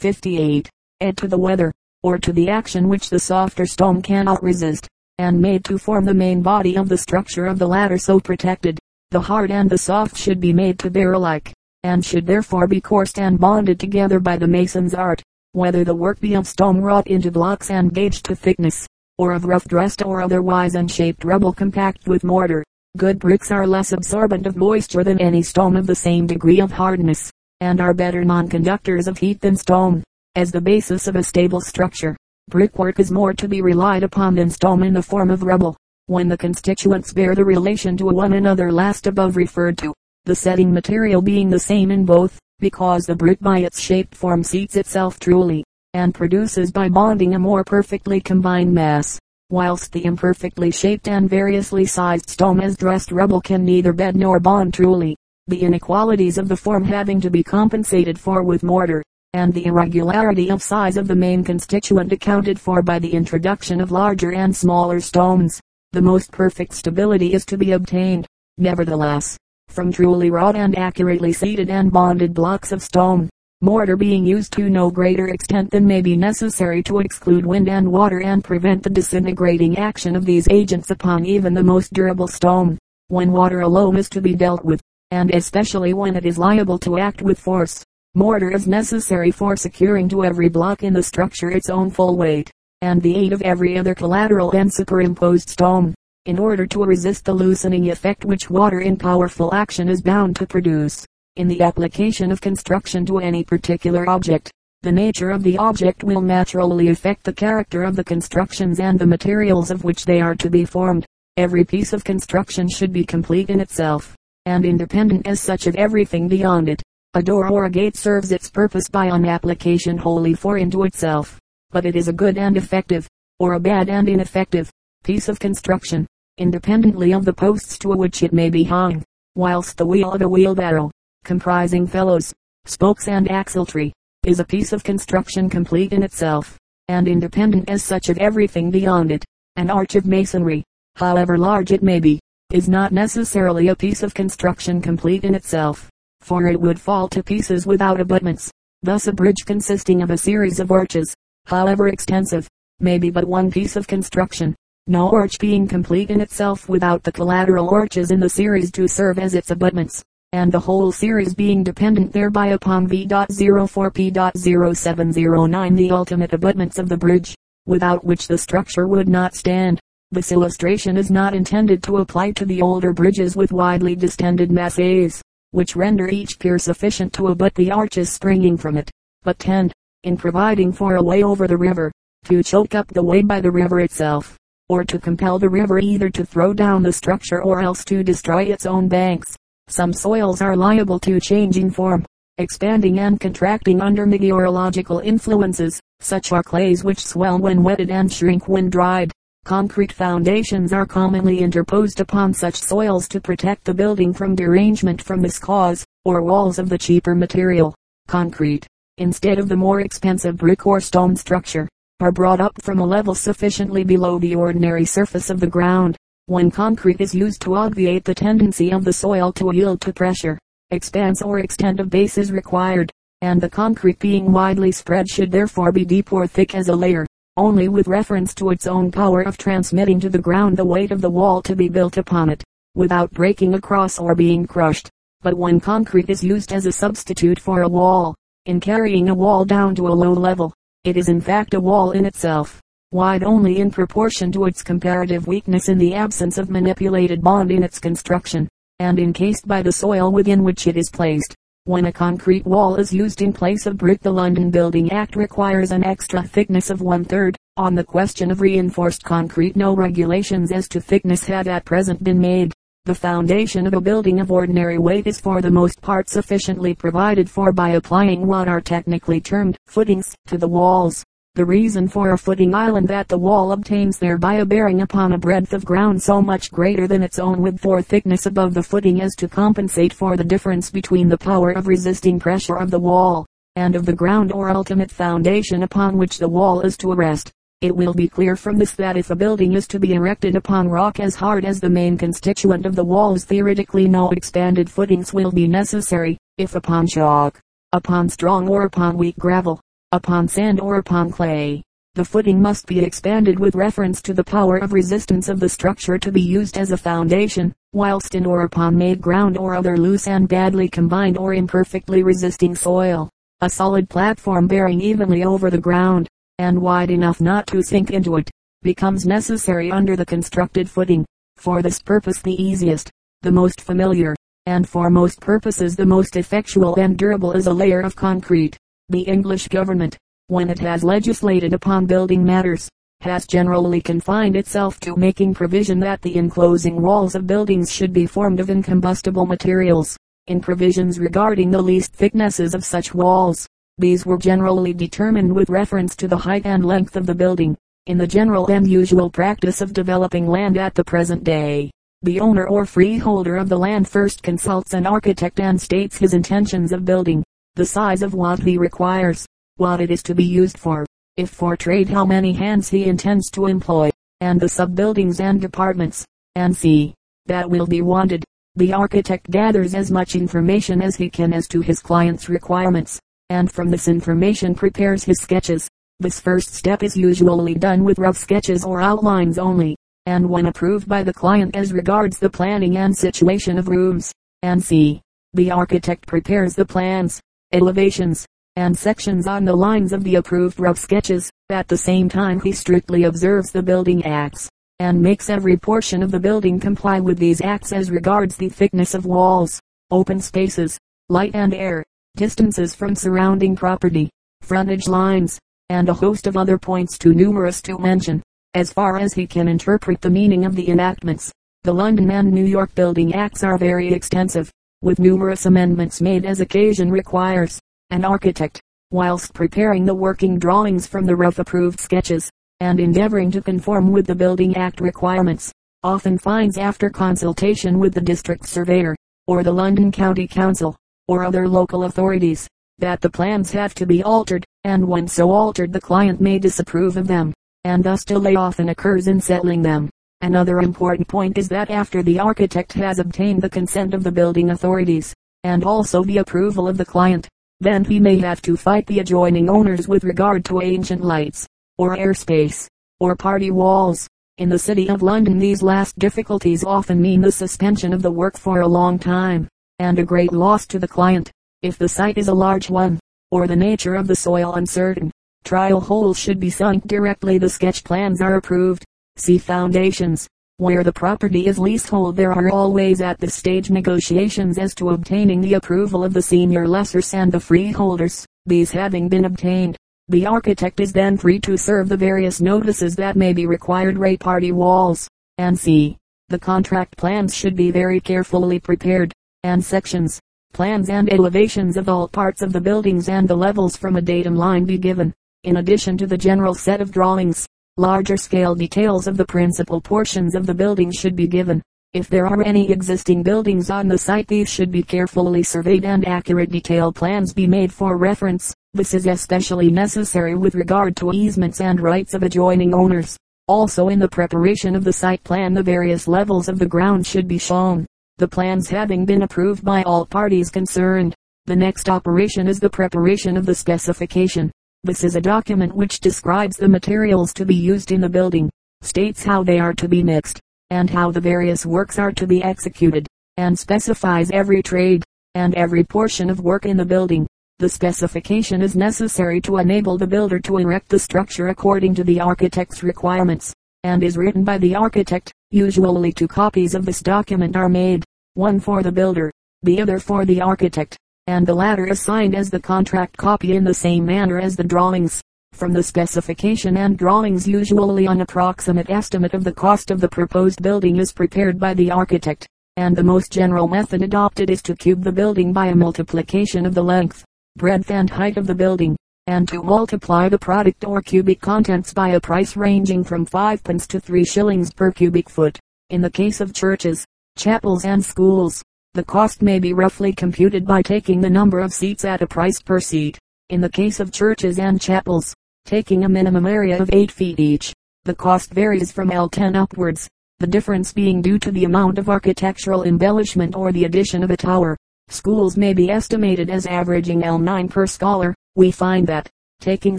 58. 0.00 0.66
Add 1.02 1.18
to 1.18 1.28
the 1.28 1.36
weather, 1.36 1.70
or 2.02 2.16
to 2.16 2.32
the 2.32 2.48
action 2.48 2.88
which 2.88 3.10
the 3.10 3.18
softer 3.18 3.66
stone 3.66 4.00
cannot 4.00 4.42
resist, 4.42 4.88
and 5.18 5.38
made 5.38 5.62
to 5.66 5.76
form 5.76 6.06
the 6.06 6.14
main 6.14 6.40
body 6.40 6.74
of 6.76 6.88
the 6.88 6.96
structure 6.96 7.44
of 7.44 7.58
the 7.58 7.66
latter 7.68 7.98
so 7.98 8.18
protected. 8.18 8.78
The 9.10 9.20
hard 9.20 9.50
and 9.50 9.68
the 9.68 9.76
soft 9.76 10.16
should 10.16 10.40
be 10.40 10.54
made 10.54 10.78
to 10.78 10.90
bear 10.90 11.12
alike, 11.12 11.52
and 11.82 12.02
should 12.02 12.26
therefore 12.26 12.66
be 12.66 12.80
coursed 12.80 13.18
and 13.18 13.38
bonded 13.38 13.78
together 13.78 14.20
by 14.20 14.38
the 14.38 14.48
mason's 14.48 14.94
art, 14.94 15.22
whether 15.52 15.84
the 15.84 15.94
work 15.94 16.18
be 16.18 16.32
of 16.32 16.46
stone 16.46 16.80
wrought 16.80 17.06
into 17.06 17.30
blocks 17.30 17.70
and 17.70 17.92
gauged 17.92 18.24
to 18.24 18.34
thickness, 18.34 18.86
or 19.18 19.32
of 19.32 19.44
rough 19.44 19.66
dressed 19.66 20.02
or 20.02 20.22
otherwise 20.22 20.76
unshaped 20.76 21.24
rubble 21.24 21.52
compact 21.52 22.08
with 22.08 22.24
mortar. 22.24 22.64
Good 22.96 23.18
bricks 23.18 23.50
are 23.50 23.66
less 23.66 23.92
absorbent 23.92 24.46
of 24.46 24.56
moisture 24.56 25.04
than 25.04 25.20
any 25.20 25.42
stone 25.42 25.76
of 25.76 25.86
the 25.86 25.94
same 25.94 26.26
degree 26.26 26.60
of 26.60 26.72
hardness, 26.72 27.30
and 27.60 27.80
are 27.80 27.94
better 27.94 28.24
non-conductors 28.24 29.06
of 29.08 29.18
heat 29.18 29.40
than 29.40 29.56
stone. 29.56 30.02
As 30.34 30.52
the 30.52 30.60
basis 30.60 31.06
of 31.06 31.16
a 31.16 31.22
stable 31.22 31.60
structure, 31.60 32.16
brickwork 32.48 33.00
is 33.00 33.10
more 33.10 33.32
to 33.34 33.48
be 33.48 33.62
relied 33.62 34.02
upon 34.02 34.34
than 34.34 34.50
stone 34.50 34.82
in 34.82 34.94
the 34.94 35.02
form 35.02 35.30
of 35.30 35.42
rubble 35.42 35.76
when 36.10 36.26
the 36.26 36.36
constituents 36.36 37.12
bear 37.12 37.36
the 37.36 37.44
relation 37.44 37.96
to 37.96 38.06
one 38.06 38.32
another 38.32 38.72
last 38.72 39.06
above 39.06 39.36
referred 39.36 39.78
to, 39.78 39.94
the 40.24 40.34
setting 40.34 40.72
material 40.72 41.22
being 41.22 41.48
the 41.48 41.56
same 41.56 41.92
in 41.92 42.04
both, 42.04 42.36
because 42.58 43.06
the 43.06 43.14
brick 43.14 43.38
by 43.38 43.60
its 43.60 43.78
shaped 43.78 44.12
form 44.12 44.42
seats 44.42 44.74
itself 44.74 45.20
truly, 45.20 45.62
and 45.94 46.12
produces 46.12 46.72
by 46.72 46.88
bonding 46.88 47.34
a 47.34 47.38
more 47.38 47.62
perfectly 47.62 48.20
combined 48.20 48.74
mass, 48.74 49.20
whilst 49.50 49.92
the 49.92 50.04
imperfectly 50.04 50.72
shaped 50.72 51.06
and 51.06 51.30
variously 51.30 51.84
sized 51.84 52.28
stone 52.28 52.60
as 52.60 52.76
dressed 52.76 53.12
rubble 53.12 53.40
can 53.40 53.64
neither 53.64 53.92
bed 53.92 54.16
nor 54.16 54.40
bond 54.40 54.74
truly, 54.74 55.16
the 55.50 55.60
inequalities 55.60 56.38
of 56.38 56.48
the 56.48 56.56
form 56.56 56.84
having 56.84 57.20
to 57.20 57.30
be 57.30 57.42
compensated 57.42 58.18
for 58.18 58.42
with 58.42 58.62
mortar, 58.62 59.02
and 59.34 59.52
the 59.52 59.66
irregularity 59.66 60.50
of 60.50 60.62
size 60.62 60.96
of 60.96 61.06
the 61.06 61.14
main 61.14 61.44
constituent 61.44 62.12
accounted 62.12 62.58
for 62.58 62.82
by 62.82 62.98
the 62.98 63.12
introduction 63.12 63.80
of 63.80 63.92
larger 63.92 64.32
and 64.32 64.54
smaller 64.54 65.00
stones. 65.00 65.60
The 65.92 66.02
most 66.02 66.32
perfect 66.32 66.72
stability 66.74 67.34
is 67.34 67.44
to 67.46 67.58
be 67.58 67.72
obtained, 67.72 68.26
nevertheless, 68.58 69.36
from 69.68 69.92
truly 69.92 70.30
wrought 70.30 70.56
and 70.56 70.78
accurately 70.78 71.32
seated 71.32 71.68
and 71.68 71.92
bonded 71.92 72.32
blocks 72.32 72.72
of 72.72 72.82
stone, 72.82 73.28
mortar 73.60 73.96
being 73.96 74.24
used 74.24 74.52
to 74.54 74.70
no 74.70 74.90
greater 74.90 75.28
extent 75.28 75.70
than 75.70 75.86
may 75.86 76.00
be 76.00 76.16
necessary 76.16 76.82
to 76.84 77.00
exclude 77.00 77.44
wind 77.44 77.68
and 77.68 77.90
water 77.90 78.20
and 78.20 78.42
prevent 78.42 78.82
the 78.82 78.90
disintegrating 78.90 79.78
action 79.78 80.16
of 80.16 80.24
these 80.24 80.48
agents 80.50 80.90
upon 80.90 81.24
even 81.24 81.54
the 81.54 81.62
most 81.62 81.92
durable 81.92 82.28
stone, 82.28 82.78
when 83.08 83.32
water 83.32 83.60
alone 83.60 83.96
is 83.96 84.08
to 84.08 84.20
be 84.20 84.34
dealt 84.34 84.64
with, 84.64 84.80
and 85.10 85.34
especially 85.34 85.92
when 85.92 86.16
it 86.16 86.26
is 86.26 86.38
liable 86.38 86.78
to 86.78 86.98
act 86.98 87.22
with 87.22 87.38
force. 87.38 87.84
Mortar 88.14 88.50
is 88.50 88.66
necessary 88.66 89.30
for 89.30 89.56
securing 89.56 90.08
to 90.08 90.24
every 90.24 90.48
block 90.48 90.82
in 90.82 90.92
the 90.92 91.02
structure 91.02 91.50
its 91.50 91.70
own 91.70 91.90
full 91.90 92.16
weight 92.16 92.50
and 92.82 93.02
the 93.02 93.14
aid 93.14 93.34
of 93.34 93.42
every 93.42 93.76
other 93.76 93.94
collateral 93.94 94.50
and 94.52 94.72
superimposed 94.72 95.50
stone, 95.50 95.94
in 96.24 96.38
order 96.38 96.66
to 96.66 96.82
resist 96.82 97.26
the 97.26 97.32
loosening 97.32 97.90
effect 97.90 98.24
which 98.24 98.48
water 98.48 98.80
in 98.80 98.96
powerful 98.96 99.52
action 99.54 99.86
is 99.86 100.00
bound 100.00 100.34
to 100.34 100.46
produce. 100.46 101.04
In 101.36 101.46
the 101.46 101.60
application 101.60 102.32
of 102.32 102.40
construction 102.40 103.04
to 103.04 103.18
any 103.18 103.44
particular 103.44 104.08
object, 104.08 104.50
the 104.80 104.90
nature 104.90 105.30
of 105.30 105.42
the 105.42 105.58
object 105.58 106.02
will 106.02 106.22
naturally 106.22 106.88
affect 106.88 107.24
the 107.24 107.34
character 107.34 107.82
of 107.82 107.96
the 107.96 108.04
constructions 108.04 108.80
and 108.80 108.98
the 108.98 109.06
materials 109.06 109.70
of 109.70 109.84
which 109.84 110.06
they 110.06 110.22
are 110.22 110.34
to 110.36 110.48
be 110.48 110.64
formed. 110.64 111.04
Every 111.36 111.64
piece 111.64 111.92
of 111.92 112.02
construction 112.02 112.66
should 112.66 112.94
be 112.94 113.04
complete 113.04 113.50
in 113.50 113.60
itself, 113.60 114.16
and 114.46 114.64
independent 114.64 115.26
as 115.26 115.40
such 115.40 115.66
of 115.66 115.76
everything 115.76 116.28
beyond 116.28 116.68
it. 116.68 116.82
A 117.14 117.22
door 117.22 117.48
or 117.48 117.64
a 117.64 117.70
gate 117.70 117.96
serves 117.96 118.32
its 118.32 118.50
purpose 118.50 118.88
by 118.88 119.06
an 119.06 119.24
application 119.24 119.98
wholly 119.98 120.34
foreign 120.34 120.70
to 120.70 120.84
itself 120.84 121.40
but 121.70 121.86
it 121.86 121.96
is 121.96 122.08
a 122.08 122.12
good 122.12 122.36
and 122.36 122.56
effective, 122.56 123.08
or 123.38 123.54
a 123.54 123.60
bad 123.60 123.88
and 123.88 124.08
ineffective, 124.08 124.70
piece 125.04 125.28
of 125.28 125.38
construction, 125.38 126.06
independently 126.38 127.12
of 127.12 127.24
the 127.24 127.32
posts 127.32 127.78
to 127.78 127.88
which 127.88 128.22
it 128.22 128.32
may 128.32 128.50
be 128.50 128.64
hung, 128.64 129.02
whilst 129.36 129.76
the 129.76 129.86
wheel 129.86 130.12
of 130.12 130.22
a 130.22 130.28
wheelbarrow, 130.28 130.90
comprising 131.24 131.86
felloes, 131.86 132.32
spokes 132.64 133.08
and 133.08 133.28
axletree, 133.28 133.92
is 134.24 134.40
a 134.40 134.44
piece 134.44 134.72
of 134.72 134.84
construction 134.84 135.48
complete 135.48 135.92
in 135.92 136.02
itself, 136.02 136.58
and 136.88 137.06
independent 137.06 137.70
as 137.70 137.84
such 137.84 138.08
of 138.08 138.18
everything 138.18 138.70
beyond 138.70 139.12
it. 139.12 139.24
An 139.56 139.70
arch 139.70 139.94
of 139.94 140.06
masonry, 140.06 140.64
however 140.96 141.38
large 141.38 141.72
it 141.72 141.82
may 141.82 142.00
be, 142.00 142.20
is 142.52 142.68
not 142.68 142.92
necessarily 142.92 143.68
a 143.68 143.76
piece 143.76 144.02
of 144.02 144.14
construction 144.14 144.80
complete 144.80 145.24
in 145.24 145.34
itself, 145.34 145.88
for 146.20 146.46
it 146.46 146.60
would 146.60 146.80
fall 146.80 147.08
to 147.08 147.22
pieces 147.22 147.66
without 147.66 148.00
abutments. 148.00 148.50
Thus 148.82 149.06
a 149.06 149.12
bridge 149.12 149.44
consisting 149.46 150.02
of 150.02 150.10
a 150.10 150.18
series 150.18 150.58
of 150.58 150.72
arches, 150.72 151.14
however 151.46 151.88
extensive, 151.88 152.48
may 152.80 152.98
be 152.98 153.10
but 153.10 153.24
one 153.24 153.50
piece 153.50 153.76
of 153.76 153.86
construction, 153.86 154.54
no 154.86 155.10
arch 155.10 155.38
being 155.38 155.68
complete 155.68 156.10
in 156.10 156.20
itself 156.20 156.68
without 156.68 157.02
the 157.02 157.12
collateral 157.12 157.70
arches 157.70 158.10
in 158.10 158.18
the 158.18 158.28
series 158.28 158.72
to 158.72 158.88
serve 158.88 159.18
as 159.18 159.34
its 159.34 159.50
abutments, 159.50 160.02
and 160.32 160.50
the 160.50 160.58
whole 160.58 160.90
series 160.90 161.34
being 161.34 161.62
dependent 161.62 162.12
thereby 162.12 162.48
upon 162.48 162.86
V.04 162.86 163.94
P.0709 163.94 165.76
the 165.76 165.90
ultimate 165.90 166.32
abutments 166.32 166.78
of 166.78 166.88
the 166.88 166.96
bridge, 166.96 167.34
without 167.66 168.04
which 168.04 168.26
the 168.26 168.38
structure 168.38 168.88
would 168.88 169.08
not 169.08 169.34
stand. 169.34 169.78
This 170.12 170.32
illustration 170.32 170.96
is 170.96 171.08
not 171.08 171.34
intended 171.34 171.84
to 171.84 171.98
apply 171.98 172.32
to 172.32 172.44
the 172.44 172.60
older 172.62 172.92
bridges 172.92 173.36
with 173.36 173.52
widely 173.52 173.94
distended 173.94 174.50
masses, 174.50 175.22
which 175.52 175.76
render 175.76 176.08
each 176.08 176.36
pier 176.40 176.58
sufficient 176.58 177.12
to 177.12 177.28
abut 177.28 177.54
the 177.54 177.70
arches 177.70 178.10
springing 178.10 178.56
from 178.56 178.76
it, 178.76 178.90
but 179.22 179.38
tend, 179.38 179.72
in 180.02 180.16
providing 180.16 180.72
for 180.72 180.96
a 180.96 181.02
way 181.02 181.22
over 181.22 181.46
the 181.46 181.56
river, 181.56 181.92
to 182.24 182.42
choke 182.42 182.74
up 182.74 182.88
the 182.88 183.00
way 183.00 183.22
by 183.22 183.40
the 183.40 183.52
river 183.52 183.78
itself, 183.78 184.36
or 184.68 184.82
to 184.82 184.98
compel 184.98 185.38
the 185.38 185.48
river 185.48 185.78
either 185.78 186.10
to 186.10 186.24
throw 186.24 186.52
down 186.52 186.82
the 186.82 186.92
structure 186.92 187.44
or 187.44 187.60
else 187.60 187.84
to 187.84 188.02
destroy 188.02 188.42
its 188.42 188.66
own 188.66 188.88
banks. 188.88 189.36
Some 189.68 189.92
soils 189.92 190.42
are 190.42 190.56
liable 190.56 190.98
to 191.00 191.20
changing 191.20 191.70
form, 191.70 192.04
expanding 192.38 192.98
and 192.98 193.20
contracting 193.20 193.80
under 193.80 194.06
meteorological 194.06 194.98
influences. 194.98 195.78
Such 196.00 196.32
are 196.32 196.42
clays 196.42 196.82
which 196.82 197.06
swell 197.06 197.38
when 197.38 197.62
wetted 197.62 197.90
and 197.90 198.12
shrink 198.12 198.48
when 198.48 198.70
dried. 198.70 199.12
Concrete 199.50 199.90
foundations 199.90 200.72
are 200.72 200.86
commonly 200.86 201.40
interposed 201.40 201.98
upon 201.98 202.32
such 202.32 202.54
soils 202.54 203.08
to 203.08 203.20
protect 203.20 203.64
the 203.64 203.74
building 203.74 204.12
from 204.12 204.36
derangement 204.36 205.02
from 205.02 205.20
this 205.20 205.40
cause, 205.40 205.84
or 206.04 206.22
walls 206.22 206.60
of 206.60 206.68
the 206.68 206.78
cheaper 206.78 207.16
material, 207.16 207.74
concrete, 208.06 208.64
instead 208.98 209.40
of 209.40 209.48
the 209.48 209.56
more 209.56 209.80
expensive 209.80 210.36
brick 210.36 210.68
or 210.68 210.78
stone 210.80 211.16
structure, 211.16 211.68
are 211.98 212.12
brought 212.12 212.40
up 212.40 212.62
from 212.62 212.78
a 212.78 212.86
level 212.86 213.12
sufficiently 213.12 213.82
below 213.82 214.20
the 214.20 214.36
ordinary 214.36 214.84
surface 214.84 215.30
of 215.30 215.40
the 215.40 215.48
ground. 215.48 215.96
When 216.26 216.52
concrete 216.52 217.00
is 217.00 217.12
used 217.12 217.42
to 217.42 217.56
obviate 217.56 218.04
the 218.04 218.14
tendency 218.14 218.70
of 218.70 218.84
the 218.84 218.92
soil 218.92 219.32
to 219.32 219.50
yield 219.52 219.80
to 219.80 219.92
pressure, 219.92 220.38
expanse 220.70 221.22
or 221.22 221.40
extent 221.40 221.80
of 221.80 221.90
base 221.90 222.18
is 222.18 222.30
required, 222.30 222.92
and 223.20 223.40
the 223.40 223.50
concrete 223.50 223.98
being 223.98 224.30
widely 224.30 224.70
spread 224.70 225.10
should 225.10 225.32
therefore 225.32 225.72
be 225.72 225.84
deep 225.84 226.12
or 226.12 226.28
thick 226.28 226.54
as 226.54 226.68
a 226.68 226.76
layer, 226.76 227.04
only 227.40 227.68
with 227.68 227.88
reference 227.88 228.34
to 228.34 228.50
its 228.50 228.68
own 228.68 228.92
power 228.92 229.22
of 229.22 229.38
transmitting 229.38 229.98
to 229.98 230.10
the 230.10 230.18
ground 230.18 230.56
the 230.56 230.64
weight 230.64 230.92
of 230.92 231.00
the 231.00 231.10
wall 231.10 231.42
to 231.42 231.56
be 231.56 231.68
built 231.68 231.96
upon 231.96 232.28
it, 232.28 232.44
without 232.74 233.10
breaking 233.10 233.54
across 233.54 233.98
or 233.98 234.14
being 234.14 234.46
crushed. 234.46 234.90
But 235.22 235.34
when 235.34 235.58
concrete 235.58 236.10
is 236.10 236.22
used 236.22 236.52
as 236.52 236.66
a 236.66 236.72
substitute 236.72 237.40
for 237.40 237.62
a 237.62 237.68
wall, 237.68 238.14
in 238.46 238.58
carrying 238.58 239.08
a 239.08 239.14
wall 239.14 239.44
down 239.44 239.74
to 239.74 239.88
a 239.88 239.98
low 240.02 240.12
level. 240.12 240.52
It 240.84 240.96
is 240.96 241.08
in 241.08 241.20
fact 241.20 241.54
a 241.54 241.60
wall 241.60 241.92
in 241.92 242.06
itself, 242.06 242.60
wide 242.90 243.22
only 243.22 243.58
in 243.60 243.70
proportion 243.70 244.32
to 244.32 244.46
its 244.46 244.62
comparative 244.62 245.26
weakness 245.26 245.68
in 245.68 245.76
the 245.76 245.94
absence 245.94 246.38
of 246.38 246.48
manipulated 246.48 247.22
bond 247.22 247.50
in 247.50 247.62
its 247.62 247.78
construction, 247.78 248.48
and 248.78 248.98
encased 248.98 249.46
by 249.46 249.60
the 249.62 249.72
soil 249.72 250.10
within 250.10 250.42
which 250.42 250.66
it 250.66 250.76
is 250.76 250.90
placed. 250.90 251.34
When 251.64 251.84
a 251.84 251.92
concrete 251.92 252.46
wall 252.46 252.76
is 252.76 252.90
used 252.90 253.20
in 253.20 253.34
place 253.34 253.66
of 253.66 253.76
brick 253.76 254.00
the 254.00 254.10
London 254.10 254.50
Building 254.50 254.90
Act 254.92 255.14
requires 255.14 255.72
an 255.72 255.84
extra 255.84 256.22
thickness 256.22 256.70
of 256.70 256.80
one 256.80 257.04
third. 257.04 257.36
On 257.58 257.74
the 257.74 257.84
question 257.84 258.30
of 258.30 258.40
reinforced 258.40 259.04
concrete 259.04 259.56
no 259.56 259.76
regulations 259.76 260.52
as 260.52 260.66
to 260.70 260.80
thickness 260.80 261.24
have 261.26 261.46
at 261.48 261.66
present 261.66 262.02
been 262.02 262.18
made. 262.18 262.54
The 262.86 262.94
foundation 262.94 263.66
of 263.66 263.74
a 263.74 263.80
building 263.80 264.20
of 264.20 264.32
ordinary 264.32 264.78
weight 264.78 265.06
is 265.06 265.20
for 265.20 265.42
the 265.42 265.50
most 265.50 265.82
part 265.82 266.08
sufficiently 266.08 266.74
provided 266.74 267.28
for 267.28 267.52
by 267.52 267.72
applying 267.72 268.26
what 268.26 268.48
are 268.48 268.62
technically 268.62 269.20
termed 269.20 269.58
footings 269.66 270.14
to 270.28 270.38
the 270.38 270.48
walls. 270.48 271.04
The 271.40 271.46
reason 271.46 271.88
for 271.88 272.10
a 272.10 272.18
footing 272.18 272.54
island 272.54 272.86
that 272.88 273.08
the 273.08 273.16
wall 273.16 273.52
obtains 273.52 273.98
thereby 273.98 274.34
a 274.34 274.44
bearing 274.44 274.82
upon 274.82 275.12
a 275.12 275.18
breadth 275.18 275.54
of 275.54 275.64
ground 275.64 276.02
so 276.02 276.20
much 276.20 276.52
greater 276.52 276.86
than 276.86 277.02
its 277.02 277.18
own 277.18 277.40
width 277.40 277.64
or 277.64 277.80
thickness 277.80 278.26
above 278.26 278.52
the 278.52 278.62
footing 278.62 279.00
as 279.00 279.14
to 279.14 279.26
compensate 279.26 279.94
for 279.94 280.18
the 280.18 280.22
difference 280.22 280.70
between 280.70 281.08
the 281.08 281.16
power 281.16 281.52
of 281.52 281.66
resisting 281.66 282.20
pressure 282.20 282.56
of 282.56 282.70
the 282.70 282.78
wall, 282.78 283.24
and 283.56 283.74
of 283.74 283.86
the 283.86 283.94
ground 283.94 284.32
or 284.32 284.50
ultimate 284.50 284.90
foundation 284.90 285.62
upon 285.62 285.96
which 285.96 286.18
the 286.18 286.28
wall 286.28 286.60
is 286.60 286.76
to 286.76 286.92
rest. 286.92 287.32
It 287.62 287.74
will 287.74 287.94
be 287.94 288.06
clear 288.06 288.36
from 288.36 288.58
this 288.58 288.72
that 288.72 288.98
if 288.98 289.08
a 289.08 289.16
building 289.16 289.54
is 289.54 289.66
to 289.68 289.80
be 289.80 289.94
erected 289.94 290.36
upon 290.36 290.68
rock 290.68 291.00
as 291.00 291.14
hard 291.14 291.46
as 291.46 291.58
the 291.58 291.70
main 291.70 291.96
constituent 291.96 292.66
of 292.66 292.76
the 292.76 292.84
walls 292.84 293.24
theoretically 293.24 293.88
no 293.88 294.10
expanded 294.10 294.68
footings 294.68 295.14
will 295.14 295.32
be 295.32 295.48
necessary. 295.48 296.18
If 296.36 296.54
upon 296.54 296.86
chalk, 296.86 297.40
upon 297.72 298.10
strong 298.10 298.46
or 298.46 298.64
upon 298.64 298.98
weak 298.98 299.16
gravel, 299.18 299.58
upon 299.92 300.28
sand 300.28 300.60
or 300.60 300.76
upon 300.76 301.10
clay. 301.10 301.62
The 301.96 302.04
footing 302.04 302.40
must 302.40 302.68
be 302.68 302.78
expanded 302.78 303.40
with 303.40 303.56
reference 303.56 304.00
to 304.02 304.14
the 304.14 304.22
power 304.22 304.56
of 304.58 304.72
resistance 304.72 305.28
of 305.28 305.40
the 305.40 305.48
structure 305.48 305.98
to 305.98 306.12
be 306.12 306.20
used 306.20 306.56
as 306.56 306.70
a 306.70 306.76
foundation, 306.76 307.52
whilst 307.72 308.14
in 308.14 308.24
or 308.24 308.42
upon 308.42 308.78
made 308.78 309.00
ground 309.00 309.36
or 309.36 309.56
other 309.56 309.76
loose 309.76 310.06
and 310.06 310.28
badly 310.28 310.68
combined 310.68 311.18
or 311.18 311.34
imperfectly 311.34 312.04
resisting 312.04 312.54
soil. 312.54 313.10
A 313.40 313.50
solid 313.50 313.88
platform 313.90 314.46
bearing 314.46 314.80
evenly 314.80 315.24
over 315.24 315.50
the 315.50 315.58
ground, 315.58 316.06
and 316.38 316.62
wide 316.62 316.92
enough 316.92 317.20
not 317.20 317.48
to 317.48 317.60
sink 317.60 317.90
into 317.90 318.16
it, 318.16 318.30
becomes 318.62 319.06
necessary 319.06 319.72
under 319.72 319.96
the 319.96 320.06
constructed 320.06 320.70
footing. 320.70 321.04
For 321.36 321.62
this 321.62 321.82
purpose 321.82 322.22
the 322.22 322.40
easiest, 322.40 322.92
the 323.22 323.32
most 323.32 323.60
familiar, 323.60 324.14
and 324.46 324.68
for 324.68 324.88
most 324.88 325.20
purposes 325.20 325.74
the 325.74 325.84
most 325.86 326.14
effectual 326.14 326.76
and 326.76 326.96
durable 326.96 327.32
is 327.32 327.48
a 327.48 327.52
layer 327.52 327.80
of 327.80 327.96
concrete. 327.96 328.56
The 328.90 329.02
English 329.02 329.46
government, 329.46 329.96
when 330.26 330.50
it 330.50 330.58
has 330.58 330.82
legislated 330.82 331.52
upon 331.52 331.86
building 331.86 332.24
matters, 332.24 332.68
has 333.02 333.24
generally 333.24 333.80
confined 333.80 334.34
itself 334.34 334.80
to 334.80 334.96
making 334.96 335.32
provision 335.32 335.78
that 335.78 336.02
the 336.02 336.16
enclosing 336.16 336.82
walls 336.82 337.14
of 337.14 337.24
buildings 337.24 337.70
should 337.70 337.92
be 337.92 338.04
formed 338.04 338.40
of 338.40 338.50
incombustible 338.50 339.26
materials. 339.26 339.96
In 340.26 340.40
provisions 340.40 340.98
regarding 340.98 341.52
the 341.52 341.62
least 341.62 341.92
thicknesses 341.92 342.52
of 342.52 342.64
such 342.64 342.92
walls, 342.92 343.46
these 343.78 344.04
were 344.04 344.18
generally 344.18 344.72
determined 344.72 345.32
with 345.32 345.50
reference 345.50 345.94
to 345.94 346.08
the 346.08 346.18
height 346.18 346.44
and 346.44 346.64
length 346.64 346.96
of 346.96 347.06
the 347.06 347.14
building. 347.14 347.56
In 347.86 347.96
the 347.96 348.08
general 348.08 348.50
and 348.50 348.66
usual 348.66 349.08
practice 349.08 349.60
of 349.60 349.72
developing 349.72 350.26
land 350.26 350.58
at 350.58 350.74
the 350.74 350.82
present 350.82 351.22
day, 351.22 351.70
the 352.02 352.18
owner 352.18 352.48
or 352.48 352.66
freeholder 352.66 353.36
of 353.36 353.48
the 353.48 353.58
land 353.58 353.86
first 353.86 354.20
consults 354.24 354.74
an 354.74 354.84
architect 354.84 355.38
and 355.38 355.60
states 355.60 355.96
his 355.96 356.12
intentions 356.12 356.72
of 356.72 356.84
building, 356.84 357.22
the 357.56 357.66
size 357.66 358.02
of 358.02 358.14
what 358.14 358.38
he 358.38 358.56
requires, 358.56 359.26
what 359.56 359.80
it 359.80 359.90
is 359.90 360.02
to 360.04 360.14
be 360.14 360.24
used 360.24 360.56
for, 360.56 360.86
if 361.16 361.30
for 361.30 361.56
trade 361.56 361.88
how 361.88 362.04
many 362.04 362.32
hands 362.32 362.68
he 362.68 362.84
intends 362.84 363.30
to 363.30 363.46
employ, 363.46 363.90
and 364.20 364.40
the 364.40 364.48
sub-buildings 364.48 365.20
and 365.20 365.40
departments, 365.40 366.04
and 366.36 366.56
c. 366.56 366.94
that 367.26 367.48
will 367.48 367.66
be 367.66 367.82
wanted. 367.82 368.24
The 368.54 368.72
architect 368.72 369.30
gathers 369.30 369.74
as 369.74 369.90
much 369.90 370.16
information 370.16 370.80
as 370.80 370.96
he 370.96 371.10
can 371.10 371.32
as 371.32 371.46
to 371.48 371.60
his 371.60 371.80
client's 371.80 372.28
requirements, 372.28 372.98
and 373.28 373.50
from 373.50 373.70
this 373.70 373.88
information 373.88 374.54
prepares 374.54 375.04
his 375.04 375.20
sketches. 375.20 375.68
This 375.98 376.18
first 376.18 376.54
step 376.54 376.82
is 376.82 376.96
usually 376.96 377.54
done 377.54 377.84
with 377.84 377.98
rough 377.98 378.16
sketches 378.16 378.64
or 378.64 378.80
outlines 378.80 379.38
only, 379.38 379.76
and 380.06 380.28
when 380.28 380.46
approved 380.46 380.88
by 380.88 381.02
the 381.02 381.12
client 381.12 381.54
as 381.54 381.72
regards 381.72 382.18
the 382.18 382.30
planning 382.30 382.78
and 382.78 382.96
situation 382.96 383.58
of 383.58 383.68
rooms, 383.68 384.12
and 384.42 384.62
c. 384.62 385.02
the 385.34 385.50
architect 385.50 386.06
prepares 386.06 386.54
the 386.54 386.64
plans, 386.64 387.20
elevations, 387.52 388.26
and 388.56 388.76
sections 388.78 389.26
on 389.26 389.44
the 389.44 389.54
lines 389.54 389.92
of 389.92 390.04
the 390.04 390.16
approved 390.16 390.60
rough 390.60 390.78
sketches. 390.78 391.30
At 391.48 391.68
the 391.68 391.76
same 391.76 392.08
time 392.08 392.40
he 392.40 392.52
strictly 392.52 393.04
observes 393.04 393.50
the 393.50 393.62
building 393.62 394.04
acts, 394.04 394.48
and 394.78 395.02
makes 395.02 395.28
every 395.28 395.56
portion 395.56 396.02
of 396.02 396.10
the 396.10 396.20
building 396.20 396.60
comply 396.60 397.00
with 397.00 397.18
these 397.18 397.40
acts 397.40 397.72
as 397.72 397.90
regards 397.90 398.36
the 398.36 398.48
thickness 398.48 398.94
of 398.94 399.04
walls, 399.04 399.60
open 399.90 400.20
spaces, 400.20 400.78
light 401.08 401.34
and 401.34 401.52
air, 401.52 401.84
distances 402.16 402.74
from 402.74 402.94
surrounding 402.94 403.56
property, 403.56 404.10
frontage 404.42 404.88
lines, 404.88 405.38
and 405.68 405.88
a 405.88 405.94
host 405.94 406.26
of 406.26 406.36
other 406.36 406.58
points 406.58 406.98
too 406.98 407.14
numerous 407.14 407.60
to 407.62 407.78
mention, 407.78 408.22
as 408.54 408.72
far 408.72 408.98
as 408.98 409.12
he 409.12 409.26
can 409.26 409.48
interpret 409.48 410.00
the 410.00 410.10
meaning 410.10 410.44
of 410.44 410.56
the 410.56 410.68
enactments. 410.68 411.32
The 411.62 411.74
London 411.74 412.10
and 412.10 412.32
New 412.32 412.44
York 412.44 412.74
building 412.74 413.14
acts 413.14 413.44
are 413.44 413.58
very 413.58 413.92
extensive, 413.92 414.50
with 414.82 414.98
numerous 414.98 415.44
amendments 415.44 416.00
made 416.00 416.24
as 416.24 416.40
occasion 416.40 416.90
requires. 416.90 417.60
An 417.90 418.02
architect, 418.02 418.62
whilst 418.90 419.34
preparing 419.34 419.84
the 419.84 419.94
working 419.94 420.38
drawings 420.38 420.86
from 420.86 421.04
the 421.04 421.14
rough 421.14 421.38
approved 421.38 421.78
sketches, 421.78 422.30
and 422.60 422.80
endeavoring 422.80 423.30
to 423.32 423.42
conform 423.42 423.92
with 423.92 424.06
the 424.06 424.14
Building 424.14 424.56
Act 424.56 424.80
requirements, 424.80 425.52
often 425.82 426.16
finds 426.16 426.56
after 426.56 426.88
consultation 426.88 427.78
with 427.78 427.92
the 427.92 428.00
district 428.00 428.46
surveyor, 428.46 428.96
or 429.26 429.42
the 429.42 429.52
London 429.52 429.92
County 429.92 430.26
Council, 430.26 430.74
or 431.08 431.24
other 431.24 431.46
local 431.46 431.84
authorities, 431.84 432.48
that 432.78 433.02
the 433.02 433.10
plans 433.10 433.52
have 433.52 433.74
to 433.74 433.84
be 433.84 434.02
altered, 434.02 434.46
and 434.64 434.86
when 434.86 435.06
so 435.06 435.30
altered 435.30 435.74
the 435.74 435.80
client 435.80 436.22
may 436.22 436.38
disapprove 436.38 436.96
of 436.96 437.06
them, 437.06 437.34
and 437.64 437.84
thus 437.84 438.02
delay 438.02 438.34
often 438.34 438.70
occurs 438.70 439.08
in 439.08 439.20
settling 439.20 439.60
them. 439.60 439.90
Another 440.22 440.60
important 440.60 441.08
point 441.08 441.38
is 441.38 441.48
that 441.48 441.70
after 441.70 442.02
the 442.02 442.18
architect 442.18 442.74
has 442.74 442.98
obtained 442.98 443.40
the 443.40 443.48
consent 443.48 443.94
of 443.94 444.04
the 444.04 444.12
building 444.12 444.50
authorities, 444.50 445.14
and 445.44 445.64
also 445.64 446.04
the 446.04 446.18
approval 446.18 446.68
of 446.68 446.76
the 446.76 446.84
client, 446.84 447.26
then 447.60 447.84
he 447.84 447.98
may 447.98 448.18
have 448.18 448.42
to 448.42 448.56
fight 448.56 448.86
the 448.86 448.98
adjoining 448.98 449.48
owners 449.48 449.88
with 449.88 450.04
regard 450.04 450.44
to 450.44 450.60
ancient 450.60 451.02
lights, 451.02 451.46
or 451.78 451.96
airspace, 451.96 452.66
or 453.00 453.16
party 453.16 453.50
walls. 453.50 454.06
In 454.36 454.50
the 454.50 454.58
city 454.58 454.88
of 454.88 455.02
London 455.02 455.38
these 455.38 455.62
last 455.62 455.98
difficulties 455.98 456.64
often 456.64 457.00
mean 457.00 457.22
the 457.22 457.32
suspension 457.32 457.94
of 457.94 458.02
the 458.02 458.10
work 458.10 458.38
for 458.38 458.60
a 458.60 458.68
long 458.68 458.98
time, 458.98 459.48
and 459.78 459.98
a 459.98 460.04
great 460.04 460.32
loss 460.32 460.66
to 460.66 460.78
the 460.78 460.88
client. 460.88 461.30
If 461.62 461.78
the 461.78 461.88
site 461.88 462.18
is 462.18 462.28
a 462.28 462.34
large 462.34 462.68
one, 462.68 463.00
or 463.30 463.46
the 463.46 463.56
nature 463.56 463.94
of 463.94 464.06
the 464.06 464.16
soil 464.16 464.54
uncertain, 464.54 465.10
trial 465.44 465.80
holes 465.80 466.18
should 466.18 466.40
be 466.40 466.50
sunk 466.50 466.86
directly 466.86 467.38
the 467.38 467.48
sketch 467.48 467.84
plans 467.84 468.20
are 468.20 468.34
approved. 468.34 468.84
See 469.16 469.38
foundations. 469.38 470.28
Where 470.58 470.84
the 470.84 470.92
property 470.92 471.46
is 471.46 471.58
leasehold 471.58 472.16
there 472.16 472.32
are 472.32 472.50
always 472.50 473.00
at 473.00 473.18
this 473.18 473.34
stage 473.34 473.70
negotiations 473.70 474.58
as 474.58 474.74
to 474.74 474.90
obtaining 474.90 475.40
the 475.40 475.54
approval 475.54 476.04
of 476.04 476.12
the 476.12 476.20
senior 476.20 476.68
lessors 476.68 477.14
and 477.14 477.32
the 477.32 477.40
freeholders. 477.40 478.26
These 478.46 478.70
having 478.70 479.08
been 479.08 479.24
obtained, 479.24 479.76
the 480.08 480.26
architect 480.26 480.80
is 480.80 480.92
then 480.92 481.16
free 481.16 481.38
to 481.40 481.56
serve 481.56 481.88
the 481.88 481.96
various 481.96 482.40
notices 482.40 482.96
that 482.96 483.16
may 483.16 483.32
be 483.32 483.46
required 483.46 483.96
rate 483.96 484.20
party 484.20 484.50
walls, 484.50 485.08
and 485.38 485.58
c. 485.58 485.96
The 486.28 486.38
contract 486.38 486.96
plans 486.96 487.34
should 487.34 487.54
be 487.54 487.70
very 487.70 488.00
carefully 488.00 488.58
prepared, 488.58 489.12
and 489.44 489.64
sections, 489.64 490.20
plans 490.52 490.90
and 490.90 491.12
elevations 491.12 491.76
of 491.76 491.88
all 491.88 492.08
parts 492.08 492.42
of 492.42 492.52
the 492.52 492.60
buildings 492.60 493.08
and 493.08 493.28
the 493.28 493.36
levels 493.36 493.76
from 493.76 493.96
a 493.96 494.02
datum 494.02 494.34
line 494.34 494.64
be 494.64 494.78
given, 494.78 495.14
in 495.44 495.58
addition 495.58 495.96
to 495.98 496.06
the 496.06 496.18
general 496.18 496.54
set 496.54 496.80
of 496.80 496.90
drawings. 496.90 497.46
Larger 497.80 498.18
scale 498.18 498.54
details 498.54 499.06
of 499.06 499.16
the 499.16 499.24
principal 499.24 499.80
portions 499.80 500.34
of 500.34 500.44
the 500.44 500.52
building 500.52 500.92
should 500.92 501.16
be 501.16 501.26
given. 501.26 501.62
If 501.94 502.10
there 502.10 502.26
are 502.26 502.42
any 502.42 502.70
existing 502.70 503.22
buildings 503.22 503.70
on 503.70 503.88
the 503.88 503.96
site 503.96 504.28
these 504.28 504.50
should 504.50 504.70
be 504.70 504.82
carefully 504.82 505.42
surveyed 505.42 505.86
and 505.86 506.06
accurate 506.06 506.50
detail 506.50 506.92
plans 506.92 507.32
be 507.32 507.46
made 507.46 507.72
for 507.72 507.96
reference. 507.96 508.52
This 508.74 508.92
is 508.92 509.06
especially 509.06 509.70
necessary 509.70 510.34
with 510.34 510.56
regard 510.56 510.94
to 510.96 511.14
easements 511.14 511.62
and 511.62 511.80
rights 511.80 512.12
of 512.12 512.22
adjoining 512.22 512.74
owners. 512.74 513.16
Also 513.48 513.88
in 513.88 513.98
the 513.98 514.06
preparation 514.06 514.76
of 514.76 514.84
the 514.84 514.92
site 514.92 515.24
plan 515.24 515.54
the 515.54 515.62
various 515.62 516.06
levels 516.06 516.50
of 516.50 516.58
the 516.58 516.68
ground 516.68 517.06
should 517.06 517.26
be 517.26 517.38
shown. 517.38 517.86
The 518.18 518.28
plans 518.28 518.68
having 518.68 519.06
been 519.06 519.22
approved 519.22 519.64
by 519.64 519.84
all 519.84 520.04
parties 520.04 520.50
concerned. 520.50 521.14
The 521.46 521.56
next 521.56 521.88
operation 521.88 522.46
is 522.46 522.60
the 522.60 522.68
preparation 522.68 523.38
of 523.38 523.46
the 523.46 523.54
specification. 523.54 524.52
This 524.82 525.04
is 525.04 525.14
a 525.14 525.20
document 525.20 525.74
which 525.74 526.00
describes 526.00 526.56
the 526.56 526.66
materials 526.66 527.34
to 527.34 527.44
be 527.44 527.54
used 527.54 527.92
in 527.92 528.00
the 528.00 528.08
building, 528.08 528.48
states 528.80 529.22
how 529.22 529.42
they 529.42 529.60
are 529.60 529.74
to 529.74 529.86
be 529.86 530.02
mixed, 530.02 530.40
and 530.70 530.88
how 530.88 531.10
the 531.10 531.20
various 531.20 531.66
works 531.66 531.98
are 531.98 532.12
to 532.12 532.26
be 532.26 532.42
executed, 532.42 533.06
and 533.36 533.58
specifies 533.58 534.30
every 534.30 534.62
trade, 534.62 535.04
and 535.34 535.54
every 535.54 535.84
portion 535.84 536.30
of 536.30 536.40
work 536.40 536.64
in 536.64 536.78
the 536.78 536.84
building. 536.86 537.26
The 537.58 537.68
specification 537.68 538.62
is 538.62 538.74
necessary 538.74 539.38
to 539.42 539.58
enable 539.58 539.98
the 539.98 540.06
builder 540.06 540.38
to 540.40 540.56
erect 540.56 540.88
the 540.88 540.98
structure 540.98 541.48
according 541.48 541.94
to 541.96 542.04
the 542.04 542.18
architect's 542.18 542.82
requirements, 542.82 543.52
and 543.84 544.02
is 544.02 544.16
written 544.16 544.44
by 544.44 544.56
the 544.56 544.74
architect. 544.76 545.30
Usually 545.50 546.10
two 546.10 546.26
copies 546.26 546.74
of 546.74 546.86
this 546.86 547.02
document 547.02 547.54
are 547.54 547.68
made, 547.68 548.02
one 548.32 548.58
for 548.58 548.82
the 548.82 548.92
builder, 548.92 549.30
the 549.62 549.82
other 549.82 549.98
for 549.98 550.24
the 550.24 550.40
architect 550.40 550.96
and 551.30 551.46
the 551.46 551.54
latter 551.54 551.86
assigned 551.86 552.34
as 552.34 552.50
the 552.50 552.58
contract 552.58 553.16
copy 553.16 553.54
in 553.54 553.62
the 553.62 553.72
same 553.72 554.04
manner 554.04 554.40
as 554.40 554.56
the 554.56 554.64
drawings. 554.64 555.20
From 555.52 555.72
the 555.72 555.82
specification 555.82 556.76
and 556.76 556.98
drawings 556.98 557.46
usually 557.46 558.06
an 558.06 558.20
approximate 558.20 558.90
estimate 558.90 559.32
of 559.32 559.44
the 559.44 559.52
cost 559.52 559.92
of 559.92 560.00
the 560.00 560.08
proposed 560.08 560.60
building 560.60 560.96
is 560.96 561.12
prepared 561.12 561.56
by 561.60 561.72
the 561.74 561.88
architect, 561.88 562.48
and 562.76 562.96
the 562.96 563.04
most 563.04 563.30
general 563.30 563.68
method 563.68 564.02
adopted 564.02 564.50
is 564.50 564.60
to 564.62 564.74
cube 564.74 565.04
the 565.04 565.12
building 565.12 565.52
by 565.52 565.66
a 565.66 565.74
multiplication 565.74 566.66
of 566.66 566.74
the 566.74 566.82
length, 566.82 567.24
breadth 567.56 567.92
and 567.92 568.10
height 568.10 568.36
of 568.36 568.48
the 568.48 568.54
building, 568.54 568.96
and 569.28 569.46
to 569.46 569.62
multiply 569.62 570.28
the 570.28 570.38
product 570.38 570.84
or 570.84 571.00
cubic 571.00 571.40
contents 571.40 571.92
by 571.92 572.08
a 572.08 572.20
price 572.20 572.56
ranging 572.56 573.04
from 573.04 573.24
5 573.24 573.62
pence 573.62 573.86
to 573.86 574.00
3 574.00 574.24
shillings 574.24 574.72
per 574.72 574.90
cubic 574.90 575.30
foot. 575.30 575.56
In 575.90 576.00
the 576.00 576.10
case 576.10 576.40
of 576.40 576.52
churches, 576.52 577.04
chapels 577.36 577.84
and 577.84 578.04
schools, 578.04 578.64
the 578.94 579.04
cost 579.04 579.40
may 579.40 579.60
be 579.60 579.72
roughly 579.72 580.12
computed 580.12 580.66
by 580.66 580.82
taking 580.82 581.20
the 581.20 581.30
number 581.30 581.60
of 581.60 581.72
seats 581.72 582.04
at 582.04 582.22
a 582.22 582.26
price 582.26 582.60
per 582.60 582.80
seat. 582.80 583.16
In 583.50 583.60
the 583.60 583.68
case 583.68 584.00
of 584.00 584.10
churches 584.10 584.58
and 584.58 584.80
chapels, 584.80 585.32
taking 585.64 586.02
a 586.02 586.08
minimum 586.08 586.44
area 586.44 586.82
of 586.82 586.90
8 586.92 587.08
feet 587.08 587.38
each, 587.38 587.72
the 588.04 588.14
cost 588.14 588.52
varies 588.52 588.90
from 588.90 589.10
L10 589.10 589.54
upwards, 589.54 590.08
the 590.40 590.46
difference 590.46 590.92
being 590.92 591.22
due 591.22 591.38
to 591.38 591.52
the 591.52 591.66
amount 591.66 591.98
of 591.98 592.08
architectural 592.08 592.82
embellishment 592.82 593.54
or 593.54 593.70
the 593.70 593.84
addition 593.84 594.24
of 594.24 594.32
a 594.32 594.36
tower. 594.36 594.76
Schools 595.06 595.56
may 595.56 595.72
be 595.72 595.88
estimated 595.88 596.50
as 596.50 596.66
averaging 596.66 597.22
L9 597.22 597.70
per 597.70 597.86
scholar. 597.86 598.34
We 598.56 598.72
find 598.72 599.06
that, 599.06 599.30
taking 599.60 599.98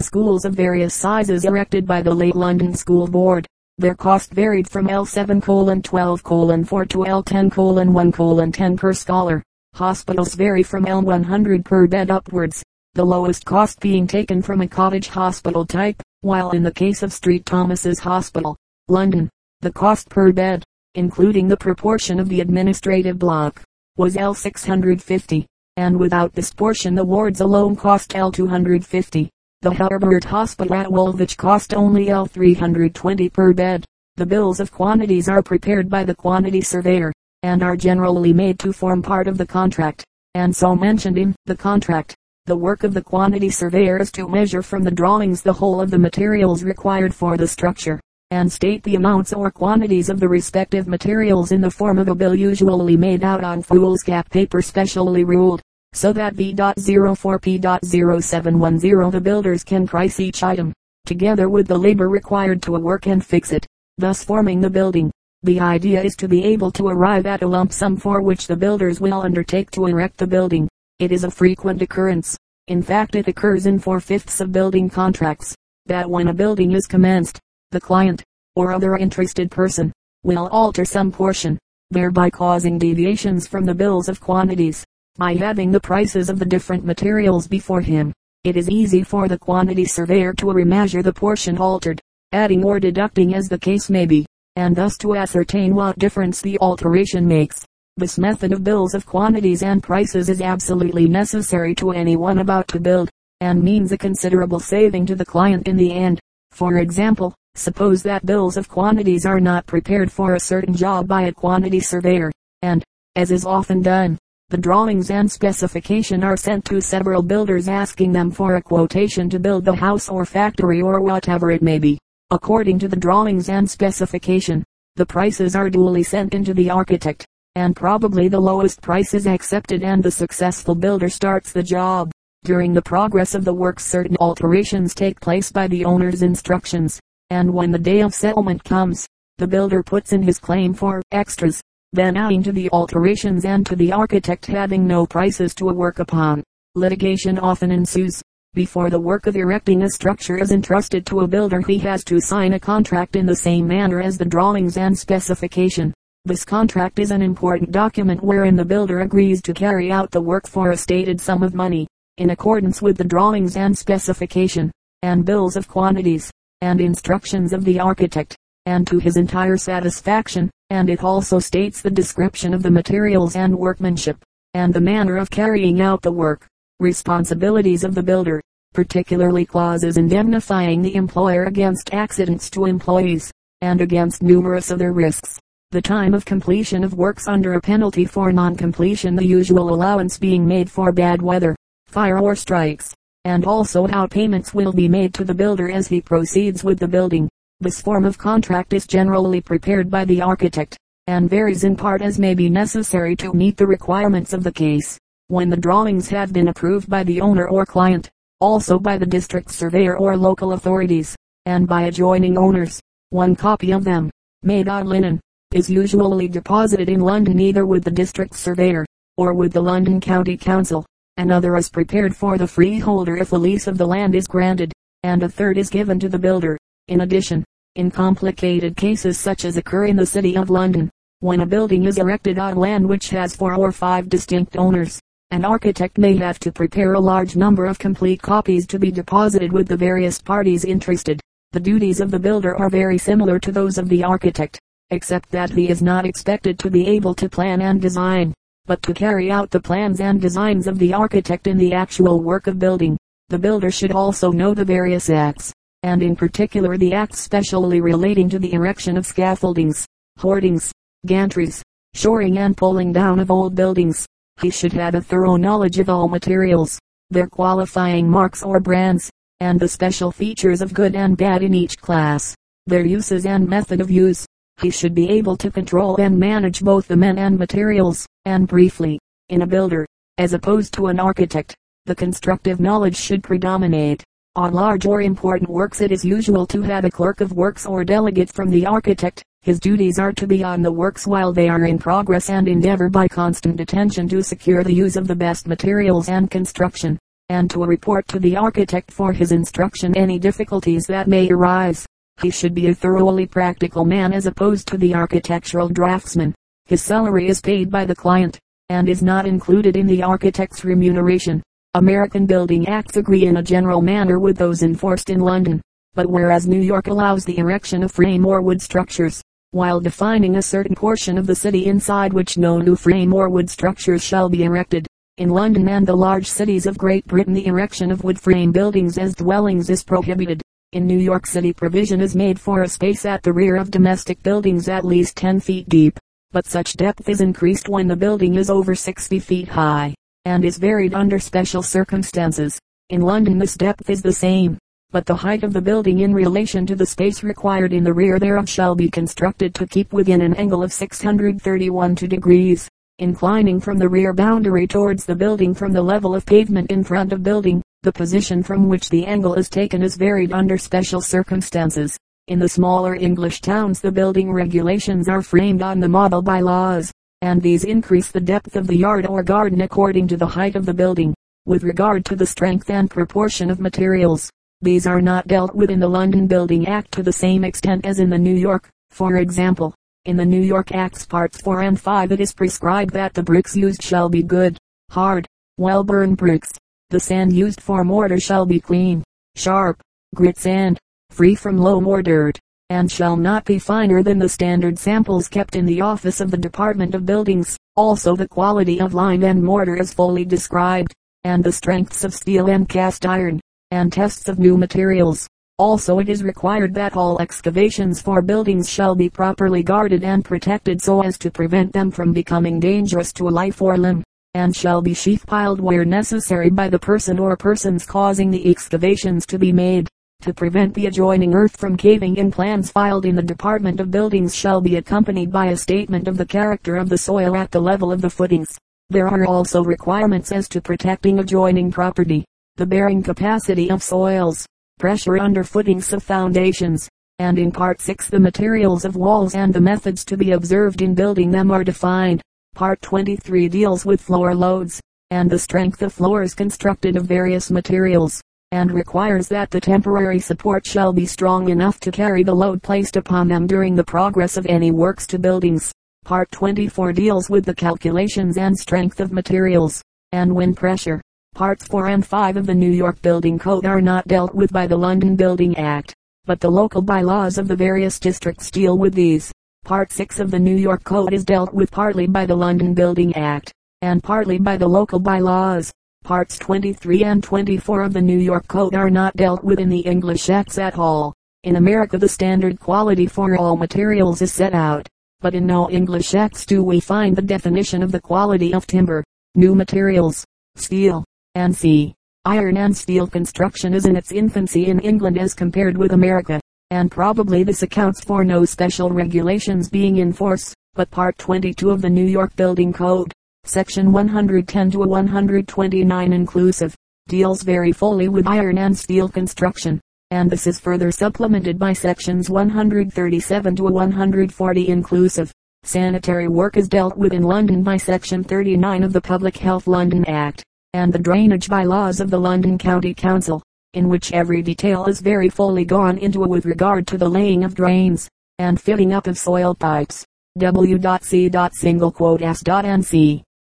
schools 0.00 0.44
of 0.44 0.52
various 0.52 0.92
sizes 0.92 1.46
erected 1.46 1.86
by 1.86 2.02
the 2.02 2.14
late 2.14 2.36
London 2.36 2.74
School 2.74 3.06
Board. 3.06 3.46
Their 3.78 3.94
cost 3.94 4.32
varied 4.32 4.68
from 4.68 4.88
L7 4.88 5.42
colon 5.42 5.80
12 5.80 6.22
colon 6.22 6.64
4 6.64 6.84
to 6.84 6.98
L10 6.98 7.50
colon 7.50 7.92
1 7.94 8.12
colon 8.12 8.52
10 8.52 8.76
per 8.76 8.92
scholar. 8.92 9.42
Hospitals 9.74 10.34
vary 10.34 10.62
from 10.62 10.84
L100 10.84 11.64
per 11.64 11.86
bed 11.86 12.10
upwards, 12.10 12.62
the 12.94 13.04
lowest 13.04 13.46
cost 13.46 13.80
being 13.80 14.06
taken 14.06 14.42
from 14.42 14.60
a 14.60 14.68
cottage 14.68 15.08
hospital 15.08 15.64
type, 15.64 16.02
while 16.20 16.50
in 16.50 16.62
the 16.62 16.70
case 16.70 17.02
of 17.02 17.14
St. 17.14 17.46
Thomas's 17.46 17.98
Hospital, 17.98 18.54
London, 18.88 19.30
the 19.62 19.72
cost 19.72 20.10
per 20.10 20.30
bed, 20.32 20.62
including 20.94 21.48
the 21.48 21.56
proportion 21.56 22.20
of 22.20 22.28
the 22.28 22.42
administrative 22.42 23.18
block, 23.18 23.62
was 23.96 24.16
L650, 24.16 25.46
and 25.78 25.98
without 25.98 26.34
this 26.34 26.52
portion 26.52 26.94
the 26.94 27.04
wards 27.04 27.40
alone 27.40 27.74
cost 27.74 28.10
L250. 28.10 29.30
The 29.62 29.74
Herbert 29.74 30.24
Hospital 30.24 30.74
at 30.74 30.90
Woolwich 30.90 31.36
cost 31.36 31.72
only 31.72 32.06
L320 32.06 33.32
per 33.32 33.52
bed. 33.52 33.84
The 34.16 34.26
bills 34.26 34.58
of 34.58 34.72
quantities 34.72 35.28
are 35.28 35.40
prepared 35.40 35.88
by 35.88 36.02
the 36.02 36.16
quantity 36.16 36.60
surveyor, 36.62 37.12
and 37.44 37.62
are 37.62 37.76
generally 37.76 38.32
made 38.32 38.58
to 38.58 38.72
form 38.72 39.02
part 39.02 39.28
of 39.28 39.38
the 39.38 39.46
contract, 39.46 40.04
and 40.34 40.54
so 40.54 40.74
mentioned 40.74 41.16
in 41.16 41.36
the 41.46 41.56
contract. 41.56 42.16
The 42.46 42.56
work 42.56 42.82
of 42.82 42.92
the 42.92 43.04
quantity 43.04 43.50
surveyor 43.50 43.98
is 43.98 44.10
to 44.12 44.26
measure 44.26 44.62
from 44.62 44.82
the 44.82 44.90
drawings 44.90 45.42
the 45.42 45.52
whole 45.52 45.80
of 45.80 45.92
the 45.92 45.98
materials 45.98 46.64
required 46.64 47.14
for 47.14 47.36
the 47.36 47.46
structure, 47.46 48.00
and 48.32 48.50
state 48.50 48.82
the 48.82 48.96
amounts 48.96 49.32
or 49.32 49.52
quantities 49.52 50.08
of 50.08 50.18
the 50.18 50.28
respective 50.28 50.88
materials 50.88 51.52
in 51.52 51.60
the 51.60 51.70
form 51.70 52.00
of 52.00 52.08
a 52.08 52.16
bill 52.16 52.34
usually 52.34 52.96
made 52.96 53.22
out 53.22 53.44
on 53.44 53.62
foolscap 53.62 54.28
paper 54.28 54.60
specially 54.60 55.22
ruled 55.22 55.62
so 55.94 56.12
that 56.12 56.36
B.04P.0710 56.36 59.12
the 59.12 59.20
builders 59.20 59.62
can 59.62 59.86
price 59.86 60.18
each 60.20 60.42
item, 60.42 60.72
together 61.04 61.50
with 61.50 61.68
the 61.68 61.78
labor 61.78 62.08
required 62.08 62.62
to 62.62 62.72
work 62.72 63.06
and 63.06 63.24
fix 63.24 63.52
it, 63.52 63.64
thus 63.98 64.24
forming 64.24 64.60
the 64.60 64.70
building. 64.70 65.12
The 65.42 65.60
idea 65.60 66.02
is 66.02 66.16
to 66.16 66.28
be 66.28 66.44
able 66.44 66.70
to 66.72 66.88
arrive 66.88 67.26
at 67.26 67.42
a 67.42 67.46
lump 67.46 67.72
sum 67.72 67.96
for 67.96 68.22
which 68.22 68.46
the 68.46 68.56
builders 68.56 69.00
will 69.00 69.20
undertake 69.20 69.70
to 69.72 69.86
erect 69.86 70.16
the 70.16 70.26
building. 70.26 70.68
It 70.98 71.12
is 71.12 71.24
a 71.24 71.30
frequent 71.30 71.82
occurrence. 71.82 72.38
In 72.68 72.80
fact 72.80 73.16
it 73.16 73.28
occurs 73.28 73.66
in 73.66 73.78
four-fifths 73.78 74.40
of 74.40 74.52
building 74.52 74.88
contracts, 74.88 75.54
that 75.86 76.08
when 76.08 76.28
a 76.28 76.34
building 76.34 76.72
is 76.72 76.86
commenced, 76.86 77.38
the 77.70 77.80
client, 77.80 78.22
or 78.54 78.72
other 78.72 78.96
interested 78.96 79.50
person, 79.50 79.92
will 80.22 80.46
alter 80.48 80.84
some 80.84 81.10
portion, 81.10 81.58
thereby 81.90 82.30
causing 82.30 82.78
deviations 82.78 83.48
from 83.48 83.64
the 83.64 83.74
bills 83.74 84.08
of 84.08 84.20
quantities 84.20 84.84
by 85.16 85.34
having 85.34 85.70
the 85.70 85.80
prices 85.80 86.30
of 86.30 86.38
the 86.38 86.44
different 86.44 86.84
materials 86.84 87.46
before 87.46 87.82
him, 87.82 88.12
it 88.44 88.56
is 88.56 88.70
easy 88.70 89.02
for 89.02 89.28
the 89.28 89.38
quantity 89.38 89.84
surveyor 89.84 90.32
to 90.32 90.46
remeasure 90.46 91.02
the 91.02 91.12
portion 91.12 91.58
altered, 91.58 92.00
adding 92.32 92.64
or 92.64 92.80
deducting 92.80 93.34
as 93.34 93.48
the 93.48 93.58
case 93.58 93.90
may 93.90 94.06
be, 94.06 94.24
and 94.56 94.74
thus 94.74 94.96
to 94.96 95.14
ascertain 95.14 95.74
what 95.74 95.98
difference 95.98 96.40
the 96.40 96.58
alteration 96.60 97.28
makes. 97.28 97.64
This 97.98 98.18
method 98.18 98.52
of 98.52 98.64
bills 98.64 98.94
of 98.94 99.04
quantities 99.04 99.62
and 99.62 99.82
prices 99.82 100.30
is 100.30 100.40
absolutely 100.40 101.06
necessary 101.06 101.74
to 101.74 101.90
anyone 101.90 102.38
about 102.38 102.66
to 102.68 102.80
build, 102.80 103.10
and 103.42 103.62
means 103.62 103.92
a 103.92 103.98
considerable 103.98 104.60
saving 104.60 105.04
to 105.06 105.14
the 105.14 105.26
client 105.26 105.68
in 105.68 105.76
the 105.76 105.92
end. 105.92 106.18
For 106.52 106.78
example, 106.78 107.34
suppose 107.54 108.02
that 108.04 108.24
bills 108.24 108.56
of 108.56 108.68
quantities 108.68 109.26
are 109.26 109.40
not 109.40 109.66
prepared 109.66 110.10
for 110.10 110.34
a 110.34 110.40
certain 110.40 110.72
job 110.74 111.06
by 111.06 111.24
a 111.24 111.32
quantity 111.32 111.80
surveyor, 111.80 112.32
and, 112.62 112.82
as 113.14 113.30
is 113.30 113.44
often 113.44 113.82
done, 113.82 114.18
the 114.52 114.58
drawings 114.58 115.10
and 115.10 115.32
specification 115.32 116.22
are 116.22 116.36
sent 116.36 116.62
to 116.62 116.78
several 116.78 117.22
builders 117.22 117.68
asking 117.68 118.12
them 118.12 118.30
for 118.30 118.56
a 118.56 118.62
quotation 118.62 119.30
to 119.30 119.38
build 119.38 119.64
the 119.64 119.74
house 119.74 120.10
or 120.10 120.26
factory 120.26 120.82
or 120.82 121.00
whatever 121.00 121.50
it 121.50 121.62
may 121.62 121.78
be. 121.78 121.98
According 122.30 122.78
to 122.80 122.86
the 122.86 122.94
drawings 122.94 123.48
and 123.48 123.68
specification, 123.68 124.62
the 124.96 125.06
prices 125.06 125.56
are 125.56 125.70
duly 125.70 126.02
sent 126.02 126.34
into 126.34 126.52
the 126.52 126.68
architect, 126.68 127.24
and 127.54 127.74
probably 127.74 128.28
the 128.28 128.38
lowest 128.38 128.82
price 128.82 129.14
is 129.14 129.26
accepted 129.26 129.82
and 129.82 130.02
the 130.02 130.10
successful 130.10 130.74
builder 130.74 131.08
starts 131.08 131.52
the 131.52 131.62
job. 131.62 132.12
During 132.44 132.74
the 132.74 132.82
progress 132.82 133.34
of 133.34 133.46
the 133.46 133.54
work 133.54 133.80
certain 133.80 134.18
alterations 134.20 134.94
take 134.94 135.18
place 135.18 135.50
by 135.50 135.66
the 135.66 135.86
owner's 135.86 136.20
instructions, 136.20 137.00
and 137.30 137.54
when 137.54 137.70
the 137.70 137.78
day 137.78 138.00
of 138.00 138.12
settlement 138.12 138.64
comes, 138.64 139.06
the 139.38 139.46
builder 139.46 139.82
puts 139.82 140.12
in 140.12 140.22
his 140.22 140.38
claim 140.38 140.74
for 140.74 141.00
extras, 141.10 141.62
then 141.92 142.16
owing 142.16 142.42
to 142.42 142.52
the 142.52 142.70
alterations 142.70 143.44
and 143.44 143.66
to 143.66 143.76
the 143.76 143.92
architect 143.92 144.46
having 144.46 144.86
no 144.86 145.06
prices 145.06 145.54
to 145.54 145.66
work 145.66 145.98
upon, 145.98 146.42
litigation 146.74 147.38
often 147.38 147.70
ensues. 147.70 148.22
Before 148.54 148.90
the 148.90 149.00
work 149.00 149.26
of 149.26 149.36
erecting 149.36 149.82
a 149.82 149.90
structure 149.90 150.38
is 150.38 150.52
entrusted 150.52 151.06
to 151.06 151.20
a 151.20 151.26
builder 151.26 151.60
he 151.60 151.78
has 151.78 152.04
to 152.04 152.20
sign 152.20 152.52
a 152.52 152.60
contract 152.60 153.16
in 153.16 153.26
the 153.26 153.36
same 153.36 153.66
manner 153.66 154.00
as 154.00 154.18
the 154.18 154.24
drawings 154.24 154.76
and 154.76 154.98
specification. 154.98 155.92
This 156.24 156.44
contract 156.44 156.98
is 156.98 157.10
an 157.10 157.20
important 157.20 157.72
document 157.72 158.22
wherein 158.22 158.56
the 158.56 158.64
builder 158.64 159.00
agrees 159.00 159.42
to 159.42 159.52
carry 159.52 159.90
out 159.90 160.10
the 160.10 160.20
work 160.20 160.46
for 160.46 160.70
a 160.70 160.76
stated 160.76 161.20
sum 161.20 161.42
of 161.42 161.54
money, 161.54 161.86
in 162.18 162.30
accordance 162.30 162.80
with 162.80 162.96
the 162.96 163.04
drawings 163.04 163.56
and 163.56 163.76
specification, 163.76 164.70
and 165.02 165.24
bills 165.24 165.56
of 165.56 165.66
quantities, 165.66 166.30
and 166.60 166.80
instructions 166.80 167.52
of 167.52 167.64
the 167.64 167.80
architect, 167.80 168.36
and 168.66 168.86
to 168.86 168.98
his 168.98 169.16
entire 169.16 169.56
satisfaction 169.56 170.50
and 170.72 170.88
it 170.88 171.04
also 171.04 171.38
states 171.38 171.82
the 171.82 171.90
description 171.90 172.54
of 172.54 172.62
the 172.62 172.70
materials 172.70 173.36
and 173.36 173.54
workmanship, 173.54 174.16
and 174.54 174.72
the 174.72 174.80
manner 174.80 175.18
of 175.18 175.28
carrying 175.28 175.82
out 175.82 176.00
the 176.00 176.10
work. 176.10 176.46
Responsibilities 176.80 177.84
of 177.84 177.94
the 177.94 178.02
builder, 178.02 178.40
particularly 178.72 179.44
clauses 179.44 179.98
indemnifying 179.98 180.80
the 180.80 180.94
employer 180.94 181.44
against 181.44 181.92
accidents 181.92 182.48
to 182.48 182.64
employees, 182.64 183.30
and 183.60 183.82
against 183.82 184.22
numerous 184.22 184.70
other 184.70 184.94
risks. 184.94 185.38
The 185.72 185.82
time 185.82 186.14
of 186.14 186.24
completion 186.24 186.84
of 186.84 186.94
works 186.94 187.28
under 187.28 187.52
a 187.52 187.60
penalty 187.60 188.06
for 188.06 188.32
non-completion 188.32 189.14
the 189.14 189.26
usual 189.26 189.74
allowance 189.74 190.16
being 190.16 190.46
made 190.46 190.70
for 190.70 190.90
bad 190.90 191.20
weather, 191.20 191.54
fire 191.86 192.18
or 192.18 192.34
strikes, 192.34 192.94
and 193.26 193.44
also 193.44 193.86
how 193.86 194.06
payments 194.06 194.54
will 194.54 194.72
be 194.72 194.88
made 194.88 195.12
to 195.14 195.24
the 195.24 195.34
builder 195.34 195.70
as 195.70 195.86
he 195.88 196.00
proceeds 196.00 196.64
with 196.64 196.78
the 196.78 196.88
building. 196.88 197.28
This 197.62 197.80
form 197.80 198.04
of 198.04 198.18
contract 198.18 198.72
is 198.72 198.88
generally 198.88 199.40
prepared 199.40 199.88
by 199.88 200.04
the 200.04 200.20
architect, 200.20 200.76
and 201.06 201.30
varies 201.30 201.62
in 201.62 201.76
part 201.76 202.02
as 202.02 202.18
may 202.18 202.34
be 202.34 202.50
necessary 202.50 203.14
to 203.14 203.32
meet 203.32 203.56
the 203.56 203.68
requirements 203.68 204.32
of 204.32 204.42
the 204.42 204.50
case. 204.50 204.98
When 205.28 205.48
the 205.48 205.56
drawings 205.56 206.08
have 206.08 206.32
been 206.32 206.48
approved 206.48 206.90
by 206.90 207.04
the 207.04 207.20
owner 207.20 207.46
or 207.46 207.64
client, 207.64 208.10
also 208.40 208.80
by 208.80 208.98
the 208.98 209.06
district 209.06 209.52
surveyor 209.52 209.96
or 209.96 210.16
local 210.16 210.54
authorities, 210.54 211.14
and 211.46 211.68
by 211.68 211.82
adjoining 211.82 212.36
owners, 212.36 212.80
one 213.10 213.36
copy 213.36 213.70
of 213.70 213.84
them, 213.84 214.10
made 214.42 214.66
on 214.66 214.88
linen, 214.88 215.20
is 215.52 215.70
usually 215.70 216.26
deposited 216.26 216.88
in 216.88 216.98
London 216.98 217.38
either 217.38 217.64
with 217.64 217.84
the 217.84 217.92
district 217.92 218.34
surveyor, 218.34 218.84
or 219.16 219.34
with 219.34 219.52
the 219.52 219.62
London 219.62 220.00
County 220.00 220.36
Council. 220.36 220.84
Another 221.16 221.56
is 221.56 221.70
prepared 221.70 222.16
for 222.16 222.36
the 222.38 222.46
freeholder 222.48 223.16
if 223.18 223.30
a 223.30 223.36
lease 223.36 223.68
of 223.68 223.78
the 223.78 223.86
land 223.86 224.16
is 224.16 224.26
granted, 224.26 224.72
and 225.04 225.22
a 225.22 225.28
third 225.28 225.58
is 225.58 225.70
given 225.70 226.00
to 226.00 226.08
the 226.08 226.18
builder. 226.18 226.58
In 226.88 227.02
addition, 227.02 227.44
in 227.74 227.90
complicated 227.90 228.76
cases 228.76 229.18
such 229.18 229.46
as 229.46 229.56
occur 229.56 229.86
in 229.86 229.96
the 229.96 230.04
city 230.04 230.36
of 230.36 230.50
London, 230.50 230.90
when 231.20 231.40
a 231.40 231.46
building 231.46 231.86
is 231.86 231.96
erected 231.96 232.38
on 232.38 232.54
land 232.54 232.86
which 232.86 233.08
has 233.08 233.34
four 233.34 233.54
or 233.54 233.72
five 233.72 234.10
distinct 234.10 234.58
owners, 234.58 235.00
an 235.30 235.42
architect 235.42 235.96
may 235.96 236.14
have 236.16 236.38
to 236.38 236.52
prepare 236.52 236.92
a 236.92 237.00
large 237.00 237.34
number 237.34 237.64
of 237.64 237.78
complete 237.78 238.20
copies 238.20 238.66
to 238.66 238.78
be 238.78 238.90
deposited 238.90 239.50
with 239.50 239.68
the 239.68 239.76
various 239.76 240.20
parties 240.20 240.66
interested. 240.66 241.18
The 241.52 241.60
duties 241.60 242.00
of 242.00 242.10
the 242.10 242.18
builder 242.18 242.54
are 242.58 242.68
very 242.68 242.98
similar 242.98 243.38
to 243.38 243.50
those 243.50 243.78
of 243.78 243.88
the 243.88 244.04
architect, 244.04 244.60
except 244.90 245.30
that 245.30 245.48
he 245.48 245.70
is 245.70 245.80
not 245.80 246.04
expected 246.04 246.58
to 246.58 246.70
be 246.70 246.86
able 246.86 247.14
to 247.14 247.30
plan 247.30 247.62
and 247.62 247.80
design, 247.80 248.34
but 248.66 248.82
to 248.82 248.92
carry 248.92 249.30
out 249.30 249.50
the 249.50 249.60
plans 249.60 250.00
and 250.00 250.20
designs 250.20 250.66
of 250.66 250.78
the 250.78 250.92
architect 250.92 251.46
in 251.46 251.56
the 251.56 251.72
actual 251.72 252.20
work 252.22 252.48
of 252.48 252.58
building. 252.58 252.98
The 253.30 253.38
builder 253.38 253.70
should 253.70 253.92
also 253.92 254.30
know 254.30 254.52
the 254.52 254.64
various 254.64 255.08
acts, 255.08 255.54
and 255.82 256.02
in 256.02 256.14
particular 256.14 256.76
the 256.76 256.92
acts 256.92 257.20
specially 257.20 257.80
relating 257.80 258.28
to 258.28 258.38
the 258.38 258.52
erection 258.52 258.96
of 258.96 259.06
scaffoldings, 259.06 259.86
hoardings, 260.18 260.72
gantries, 261.06 261.62
shoring 261.94 262.38
and 262.38 262.56
pulling 262.56 262.92
down 262.92 263.18
of 263.18 263.30
old 263.30 263.54
buildings. 263.54 264.06
He 264.40 264.50
should 264.50 264.72
have 264.72 264.94
a 264.94 265.00
thorough 265.00 265.36
knowledge 265.36 265.78
of 265.78 265.88
all 265.88 266.08
materials, 266.08 266.78
their 267.10 267.26
qualifying 267.26 268.08
marks 268.08 268.42
or 268.42 268.60
brands, 268.60 269.10
and 269.40 269.58
the 269.58 269.68
special 269.68 270.10
features 270.10 270.62
of 270.62 270.72
good 270.72 270.94
and 270.94 271.16
bad 271.16 271.42
in 271.42 271.54
each 271.54 271.76
class, 271.78 272.34
their 272.66 272.84
uses 272.84 273.26
and 273.26 273.48
method 273.48 273.80
of 273.80 273.90
use. 273.90 274.24
He 274.60 274.70
should 274.70 274.94
be 274.94 275.08
able 275.10 275.36
to 275.38 275.50
control 275.50 275.96
and 275.96 276.18
manage 276.18 276.60
both 276.60 276.86
the 276.86 276.96
men 276.96 277.18
and 277.18 277.38
materials, 277.38 278.06
and 278.24 278.46
briefly, 278.46 278.98
in 279.28 279.42
a 279.42 279.46
builder, 279.46 279.86
as 280.18 280.34
opposed 280.34 280.72
to 280.74 280.86
an 280.86 281.00
architect, 281.00 281.56
the 281.86 281.94
constructive 281.94 282.60
knowledge 282.60 282.96
should 282.96 283.22
predominate. 283.22 284.04
On 284.34 284.54
large 284.54 284.86
or 284.86 285.02
important 285.02 285.50
works 285.50 285.82
it 285.82 285.92
is 285.92 286.06
usual 286.06 286.46
to 286.46 286.62
have 286.62 286.86
a 286.86 286.90
clerk 286.90 287.20
of 287.20 287.32
works 287.32 287.66
or 287.66 287.84
delegate 287.84 288.32
from 288.32 288.48
the 288.48 288.64
architect. 288.64 289.22
His 289.42 289.60
duties 289.60 289.98
are 289.98 290.12
to 290.12 290.26
be 290.26 290.42
on 290.42 290.62
the 290.62 290.72
works 290.72 291.06
while 291.06 291.34
they 291.34 291.50
are 291.50 291.66
in 291.66 291.78
progress 291.78 292.30
and 292.30 292.48
endeavor 292.48 292.88
by 292.88 293.08
constant 293.08 293.60
attention 293.60 294.08
to 294.08 294.22
secure 294.22 294.64
the 294.64 294.72
use 294.72 294.96
of 294.96 295.06
the 295.06 295.14
best 295.14 295.46
materials 295.46 296.08
and 296.08 296.30
construction. 296.30 296.98
and 297.28 297.50
to 297.50 297.62
report 297.62 298.08
to 298.08 298.18
the 298.18 298.34
architect 298.34 298.90
for 298.90 299.12
his 299.12 299.32
instruction 299.32 299.94
any 299.96 300.18
difficulties 300.18 300.86
that 300.86 301.08
may 301.08 301.28
arise. 301.30 301.84
He 302.22 302.30
should 302.30 302.54
be 302.54 302.68
a 302.68 302.74
thoroughly 302.74 303.26
practical 303.26 303.84
man 303.84 304.14
as 304.14 304.24
opposed 304.24 304.66
to 304.68 304.78
the 304.78 304.94
architectural 304.94 305.68
draftsman. 305.68 306.34
His 306.64 306.82
salary 306.82 307.28
is 307.28 307.42
paid 307.42 307.70
by 307.70 307.84
the 307.84 307.94
client, 307.94 308.38
and 308.70 308.88
is 308.88 309.02
not 309.02 309.26
included 309.26 309.76
in 309.76 309.86
the 309.86 310.02
architect's 310.02 310.64
remuneration. 310.64 311.42
American 311.74 312.26
building 312.26 312.68
acts 312.68 312.98
agree 312.98 313.24
in 313.24 313.38
a 313.38 313.42
general 313.42 313.80
manner 313.80 314.18
with 314.18 314.36
those 314.36 314.62
enforced 314.62 315.08
in 315.08 315.20
London. 315.20 315.58
But 315.94 316.06
whereas 316.06 316.46
New 316.46 316.60
York 316.60 316.88
allows 316.88 317.24
the 317.24 317.38
erection 317.38 317.82
of 317.82 317.90
frame 317.90 318.26
or 318.26 318.42
wood 318.42 318.60
structures, 318.60 319.22
while 319.52 319.80
defining 319.80 320.36
a 320.36 320.42
certain 320.42 320.74
portion 320.74 321.16
of 321.16 321.26
the 321.26 321.34
city 321.34 321.64
inside 321.64 322.12
which 322.12 322.36
no 322.36 322.58
new 322.58 322.76
frame 322.76 323.14
or 323.14 323.30
wood 323.30 323.48
structures 323.48 324.04
shall 324.04 324.28
be 324.28 324.44
erected, 324.44 324.86
in 325.16 325.30
London 325.30 325.66
and 325.66 325.86
the 325.86 325.96
large 325.96 326.26
cities 326.26 326.66
of 326.66 326.76
Great 326.76 327.06
Britain 327.06 327.32
the 327.32 327.46
erection 327.46 327.90
of 327.90 328.04
wood 328.04 328.20
frame 328.20 328.52
buildings 328.52 328.98
as 328.98 329.14
dwellings 329.14 329.70
is 329.70 329.82
prohibited. 329.82 330.42
In 330.72 330.86
New 330.86 330.98
York 330.98 331.26
City 331.26 331.54
provision 331.54 332.02
is 332.02 332.14
made 332.14 332.38
for 332.38 332.64
a 332.64 332.68
space 332.68 333.06
at 333.06 333.22
the 333.22 333.32
rear 333.32 333.56
of 333.56 333.70
domestic 333.70 334.22
buildings 334.22 334.68
at 334.68 334.84
least 334.84 335.16
10 335.16 335.40
feet 335.40 335.70
deep, 335.70 335.98
but 336.32 336.44
such 336.44 336.76
depth 336.76 337.08
is 337.08 337.22
increased 337.22 337.70
when 337.70 337.88
the 337.88 337.96
building 337.96 338.34
is 338.34 338.50
over 338.50 338.74
60 338.74 339.18
feet 339.20 339.48
high 339.48 339.94
and 340.24 340.44
is 340.44 340.58
varied 340.58 340.94
under 340.94 341.18
special 341.18 341.62
circumstances. 341.62 342.58
In 342.90 343.00
London 343.00 343.38
this 343.38 343.56
depth 343.56 343.90
is 343.90 344.02
the 344.02 344.12
same, 344.12 344.58
but 344.90 345.06
the 345.06 345.14
height 345.14 345.42
of 345.42 345.52
the 345.52 345.60
building 345.60 346.00
in 346.00 346.14
relation 346.14 346.66
to 346.66 346.76
the 346.76 346.86
space 346.86 347.22
required 347.22 347.72
in 347.72 347.82
the 347.82 347.92
rear 347.92 348.18
thereof 348.18 348.48
shall 348.48 348.74
be 348.74 348.90
constructed 348.90 349.54
to 349.54 349.66
keep 349.66 349.92
within 349.92 350.20
an 350.20 350.34
angle 350.34 350.62
of 350.62 350.72
631 350.72 351.94
degrees, 351.94 352.68
inclining 352.98 353.58
from 353.58 353.78
the 353.78 353.88
rear 353.88 354.12
boundary 354.12 354.66
towards 354.66 355.04
the 355.04 355.16
building 355.16 355.54
from 355.54 355.72
the 355.72 355.82
level 355.82 356.14
of 356.14 356.26
pavement 356.26 356.70
in 356.70 356.84
front 356.84 357.12
of 357.12 357.22
building. 357.22 357.62
The 357.82 357.92
position 357.92 358.44
from 358.44 358.68
which 358.68 358.90
the 358.90 359.06
angle 359.06 359.34
is 359.34 359.48
taken 359.48 359.82
is 359.82 359.96
varied 359.96 360.32
under 360.32 360.56
special 360.56 361.00
circumstances. 361.00 361.96
In 362.28 362.38
the 362.38 362.48
smaller 362.48 362.94
English 362.94 363.40
towns 363.40 363.80
the 363.80 363.90
building 363.90 364.32
regulations 364.32 365.08
are 365.08 365.22
framed 365.22 365.62
on 365.62 365.80
the 365.80 365.88
model 365.88 366.22
by 366.22 366.40
laws 366.40 366.92
and 367.22 367.40
these 367.40 367.62
increase 367.62 368.10
the 368.10 368.20
depth 368.20 368.56
of 368.56 368.66
the 368.66 368.76
yard 368.76 369.06
or 369.06 369.22
garden 369.22 369.62
according 369.62 370.08
to 370.08 370.16
the 370.16 370.26
height 370.26 370.56
of 370.56 370.66
the 370.66 370.74
building. 370.74 371.14
With 371.46 371.62
regard 371.62 372.04
to 372.06 372.16
the 372.16 372.26
strength 372.26 372.68
and 372.68 372.90
proportion 372.90 373.48
of 373.48 373.60
materials, 373.60 374.28
these 374.60 374.86
are 374.88 375.00
not 375.00 375.28
dealt 375.28 375.54
with 375.54 375.70
in 375.70 375.78
the 375.78 375.88
London 375.88 376.26
Building 376.26 376.66
Act 376.66 376.90
to 376.92 377.02
the 377.02 377.12
same 377.12 377.44
extent 377.44 377.86
as 377.86 378.00
in 378.00 378.10
the 378.10 378.18
New 378.18 378.34
York. 378.34 378.68
For 378.90 379.18
example, 379.18 379.72
in 380.04 380.16
the 380.16 380.24
New 380.24 380.40
York 380.40 380.72
Act's 380.72 381.06
parts 381.06 381.40
4 381.40 381.62
and 381.62 381.80
5 381.80 382.10
it 382.10 382.20
is 382.20 382.34
prescribed 382.34 382.92
that 382.94 383.14
the 383.14 383.22
bricks 383.22 383.56
used 383.56 383.82
shall 383.82 384.08
be 384.08 384.24
good, 384.24 384.58
hard, 384.90 385.26
well-burned 385.58 386.16
bricks. 386.16 386.50
The 386.90 387.00
sand 387.00 387.32
used 387.32 387.60
for 387.60 387.84
mortar 387.84 388.18
shall 388.18 388.46
be 388.46 388.58
clean, 388.58 389.04
sharp, 389.36 389.80
grit 390.14 390.38
sand, 390.38 390.78
free 391.10 391.36
from 391.36 391.56
loam 391.56 391.86
or 391.86 392.02
dirt 392.02 392.38
and 392.72 392.90
shall 392.90 393.18
not 393.18 393.44
be 393.44 393.58
finer 393.58 394.02
than 394.02 394.18
the 394.18 394.26
standard 394.26 394.78
samples 394.78 395.28
kept 395.28 395.56
in 395.56 395.66
the 395.66 395.82
office 395.82 396.22
of 396.22 396.30
the 396.30 396.38
Department 396.38 396.94
of 396.94 397.04
Buildings. 397.04 397.54
Also 397.76 398.16
the 398.16 398.26
quality 398.26 398.80
of 398.80 398.94
lime 398.94 399.22
and 399.24 399.42
mortar 399.42 399.76
is 399.76 399.92
fully 399.92 400.24
described, 400.24 400.94
and 401.24 401.44
the 401.44 401.52
strengths 401.52 402.02
of 402.02 402.14
steel 402.14 402.48
and 402.48 402.70
cast 402.70 403.04
iron, 403.04 403.38
and 403.72 403.92
tests 403.92 404.26
of 404.26 404.38
new 404.38 404.56
materials. 404.56 405.28
Also 405.58 405.98
it 405.98 406.08
is 406.08 406.24
required 406.24 406.72
that 406.72 406.96
all 406.96 407.20
excavations 407.20 408.00
for 408.00 408.22
buildings 408.22 408.70
shall 408.70 408.94
be 408.94 409.10
properly 409.10 409.62
guarded 409.62 410.02
and 410.02 410.24
protected 410.24 410.80
so 410.80 411.02
as 411.02 411.18
to 411.18 411.30
prevent 411.30 411.74
them 411.74 411.90
from 411.90 412.14
becoming 412.14 412.58
dangerous 412.58 413.12
to 413.12 413.28
a 413.28 413.36
life 413.42 413.60
or 413.60 413.76
limb, 413.76 414.02
and 414.32 414.56
shall 414.56 414.80
be 414.80 414.94
sheath 414.94 415.26
piled 415.26 415.60
where 415.60 415.84
necessary 415.84 416.48
by 416.48 416.70
the 416.70 416.78
person 416.78 417.18
or 417.18 417.36
persons 417.36 417.84
causing 417.84 418.30
the 418.30 418.50
excavations 418.50 419.26
to 419.26 419.38
be 419.38 419.52
made 419.52 419.90
to 420.22 420.32
prevent 420.32 420.72
the 420.72 420.86
adjoining 420.86 421.34
earth 421.34 421.56
from 421.56 421.76
caving 421.76 422.16
in 422.16 422.30
plans 422.30 422.70
filed 422.70 423.04
in 423.04 423.16
the 423.16 423.22
Department 423.22 423.80
of 423.80 423.90
Buildings 423.90 424.34
shall 424.34 424.60
be 424.60 424.76
accompanied 424.76 425.32
by 425.32 425.46
a 425.46 425.56
statement 425.56 426.06
of 426.06 426.16
the 426.16 426.24
character 426.24 426.76
of 426.76 426.88
the 426.88 426.96
soil 426.96 427.34
at 427.34 427.50
the 427.50 427.60
level 427.60 427.92
of 427.92 428.00
the 428.00 428.08
footings. 428.08 428.56
There 428.88 429.08
are 429.08 429.26
also 429.26 429.64
requirements 429.64 430.30
as 430.30 430.48
to 430.50 430.60
protecting 430.60 431.18
adjoining 431.18 431.72
property, 431.72 432.24
the 432.56 432.66
bearing 432.66 433.02
capacity 433.02 433.68
of 433.68 433.82
soils, 433.82 434.46
pressure 434.78 435.18
under 435.18 435.42
footings 435.42 435.92
of 435.92 436.04
foundations, 436.04 436.88
and 437.18 437.36
in 437.36 437.50
Part 437.50 437.80
6 437.80 438.08
the 438.08 438.20
materials 438.20 438.84
of 438.84 438.94
walls 438.94 439.34
and 439.34 439.52
the 439.52 439.60
methods 439.60 440.04
to 440.04 440.16
be 440.16 440.32
observed 440.32 440.82
in 440.82 440.94
building 440.94 441.32
them 441.32 441.50
are 441.50 441.64
defined. 441.64 442.22
Part 442.54 442.80
23 442.82 443.48
deals 443.48 443.84
with 443.84 444.00
floor 444.00 444.36
loads, 444.36 444.80
and 445.10 445.28
the 445.28 445.38
strength 445.38 445.82
of 445.82 445.92
floors 445.92 446.32
constructed 446.32 446.96
of 446.96 447.06
various 447.06 447.50
materials 447.50 448.22
and 448.52 448.70
requires 448.70 449.26
that 449.28 449.50
the 449.50 449.60
temporary 449.60 450.18
support 450.20 450.64
shall 450.64 450.92
be 450.92 451.06
strong 451.06 451.48
enough 451.48 451.80
to 451.80 451.90
carry 451.90 452.22
the 452.22 452.34
load 452.34 452.62
placed 452.62 452.96
upon 452.96 453.26
them 453.26 453.46
during 453.46 453.74
the 453.74 453.82
progress 453.82 454.36
of 454.36 454.46
any 454.46 454.70
works 454.70 455.06
to 455.06 455.18
buildings. 455.18 455.72
Part 456.04 456.30
24 456.32 456.92
deals 456.92 457.30
with 457.30 457.46
the 457.46 457.54
calculations 457.54 458.36
and 458.36 458.56
strength 458.56 459.00
of 459.00 459.10
materials, 459.10 459.82
and 460.12 460.34
wind 460.34 460.56
pressure. 460.56 461.00
Parts 461.34 461.66
4 461.66 461.86
and 461.88 462.06
5 462.06 462.36
of 462.36 462.46
the 462.46 462.54
New 462.54 462.70
York 462.70 463.00
Building 463.00 463.38
Code 463.38 463.64
are 463.64 463.80
not 463.80 464.06
dealt 464.06 464.34
with 464.34 464.52
by 464.52 464.66
the 464.66 464.76
London 464.76 465.16
Building 465.16 465.56
Act, 465.56 465.94
but 466.26 466.38
the 466.38 466.50
local 466.50 466.82
bylaws 466.82 467.38
of 467.38 467.48
the 467.48 467.56
various 467.56 467.98
districts 467.98 468.50
deal 468.50 468.76
with 468.76 468.92
these. 468.92 469.32
Part 469.64 469.92
6 469.92 470.20
of 470.20 470.30
the 470.30 470.38
New 470.38 470.56
York 470.56 470.84
Code 470.84 471.14
is 471.14 471.24
dealt 471.24 471.54
with 471.54 471.70
partly 471.70 472.06
by 472.06 472.26
the 472.26 472.36
London 472.36 472.74
Building 472.74 473.16
Act, 473.16 473.50
and 473.80 474.02
partly 474.02 474.38
by 474.38 474.58
the 474.58 474.68
local 474.68 474.98
bylaws. 474.98 475.72
Parts 476.02 476.36
23 476.38 477.04
and 477.04 477.22
24 477.22 477.82
of 477.82 477.92
the 477.92 478.02
New 478.02 478.18
York 478.18 478.48
Code 478.48 478.74
are 478.74 478.90
not 478.90 479.14
dealt 479.14 479.44
with 479.44 479.60
in 479.60 479.68
the 479.68 479.80
English 479.80 480.30
Acts 480.30 480.58
at 480.58 480.76
all. 480.76 481.14
In 481.44 481.56
America 481.56 481.96
the 481.96 482.08
standard 482.08 482.58
quality 482.58 483.06
for 483.06 483.36
all 483.36 483.56
materials 483.56 484.20
is 484.20 484.32
set 484.32 484.52
out, 484.52 484.88
but 485.20 485.34
in 485.34 485.46
no 485.46 485.70
English 485.70 486.14
Acts 486.14 486.44
do 486.44 486.64
we 486.64 486.80
find 486.80 487.14
the 487.14 487.22
definition 487.22 487.84
of 487.84 487.92
the 487.92 488.00
quality 488.00 488.52
of 488.52 488.66
timber, 488.66 489.04
new 489.36 489.54
materials, 489.54 490.24
steel, 490.56 491.04
and 491.36 491.54
sea. 491.56 491.94
Iron 492.24 492.56
and 492.56 492.76
steel 492.76 493.06
construction 493.06 493.72
is 493.72 493.86
in 493.86 493.94
its 493.94 494.10
infancy 494.10 494.66
in 494.66 494.80
England 494.80 495.18
as 495.18 495.34
compared 495.34 495.78
with 495.78 495.92
America, 495.92 496.40
and 496.70 496.90
probably 496.90 497.44
this 497.44 497.62
accounts 497.62 498.00
for 498.00 498.24
no 498.24 498.44
special 498.44 498.90
regulations 498.90 499.68
being 499.68 499.98
in 499.98 500.12
force, 500.12 500.52
but 500.74 500.90
Part 500.90 501.16
22 501.18 501.70
of 501.70 501.80
the 501.80 501.90
New 501.90 502.06
York 502.06 502.34
Building 502.34 502.72
Code 502.72 503.12
Section 503.44 503.90
110 503.90 504.70
to 504.70 504.78
129 504.78 506.12
inclusive, 506.12 506.76
deals 507.08 507.42
very 507.42 507.72
fully 507.72 508.08
with 508.08 508.26
iron 508.26 508.56
and 508.56 508.78
steel 508.78 509.08
construction, 509.08 509.80
and 510.12 510.30
this 510.30 510.46
is 510.46 510.60
further 510.60 510.92
supplemented 510.92 511.58
by 511.58 511.72
sections 511.72 512.30
137 512.30 513.56
to 513.56 513.64
140 513.64 514.68
inclusive. 514.68 515.32
Sanitary 515.64 516.28
work 516.28 516.56
is 516.56 516.68
dealt 516.68 516.96
with 516.96 517.12
in 517.12 517.24
London 517.24 517.64
by 517.64 517.76
section 517.76 518.22
39 518.22 518.84
of 518.84 518.92
the 518.92 519.00
Public 519.00 519.36
Health 519.36 519.66
London 519.66 520.04
Act, 520.06 520.44
and 520.72 520.92
the 520.92 520.98
drainage 520.98 521.48
bylaws 521.48 521.98
of 521.98 522.10
the 522.10 522.20
London 522.20 522.56
County 522.56 522.94
Council, 522.94 523.42
in 523.74 523.88
which 523.88 524.12
every 524.12 524.40
detail 524.40 524.86
is 524.86 525.00
very 525.00 525.28
fully 525.28 525.64
gone 525.64 525.98
into 525.98 526.20
with 526.20 526.46
regard 526.46 526.86
to 526.86 526.96
the 526.96 527.10
laying 527.10 527.42
of 527.42 527.56
drains, 527.56 528.08
and 528.38 528.60
fitting 528.60 528.92
up 528.92 529.08
of 529.08 529.18
soil 529.18 529.52
pipes. 529.52 530.06
W.C.S.nc 530.38 531.32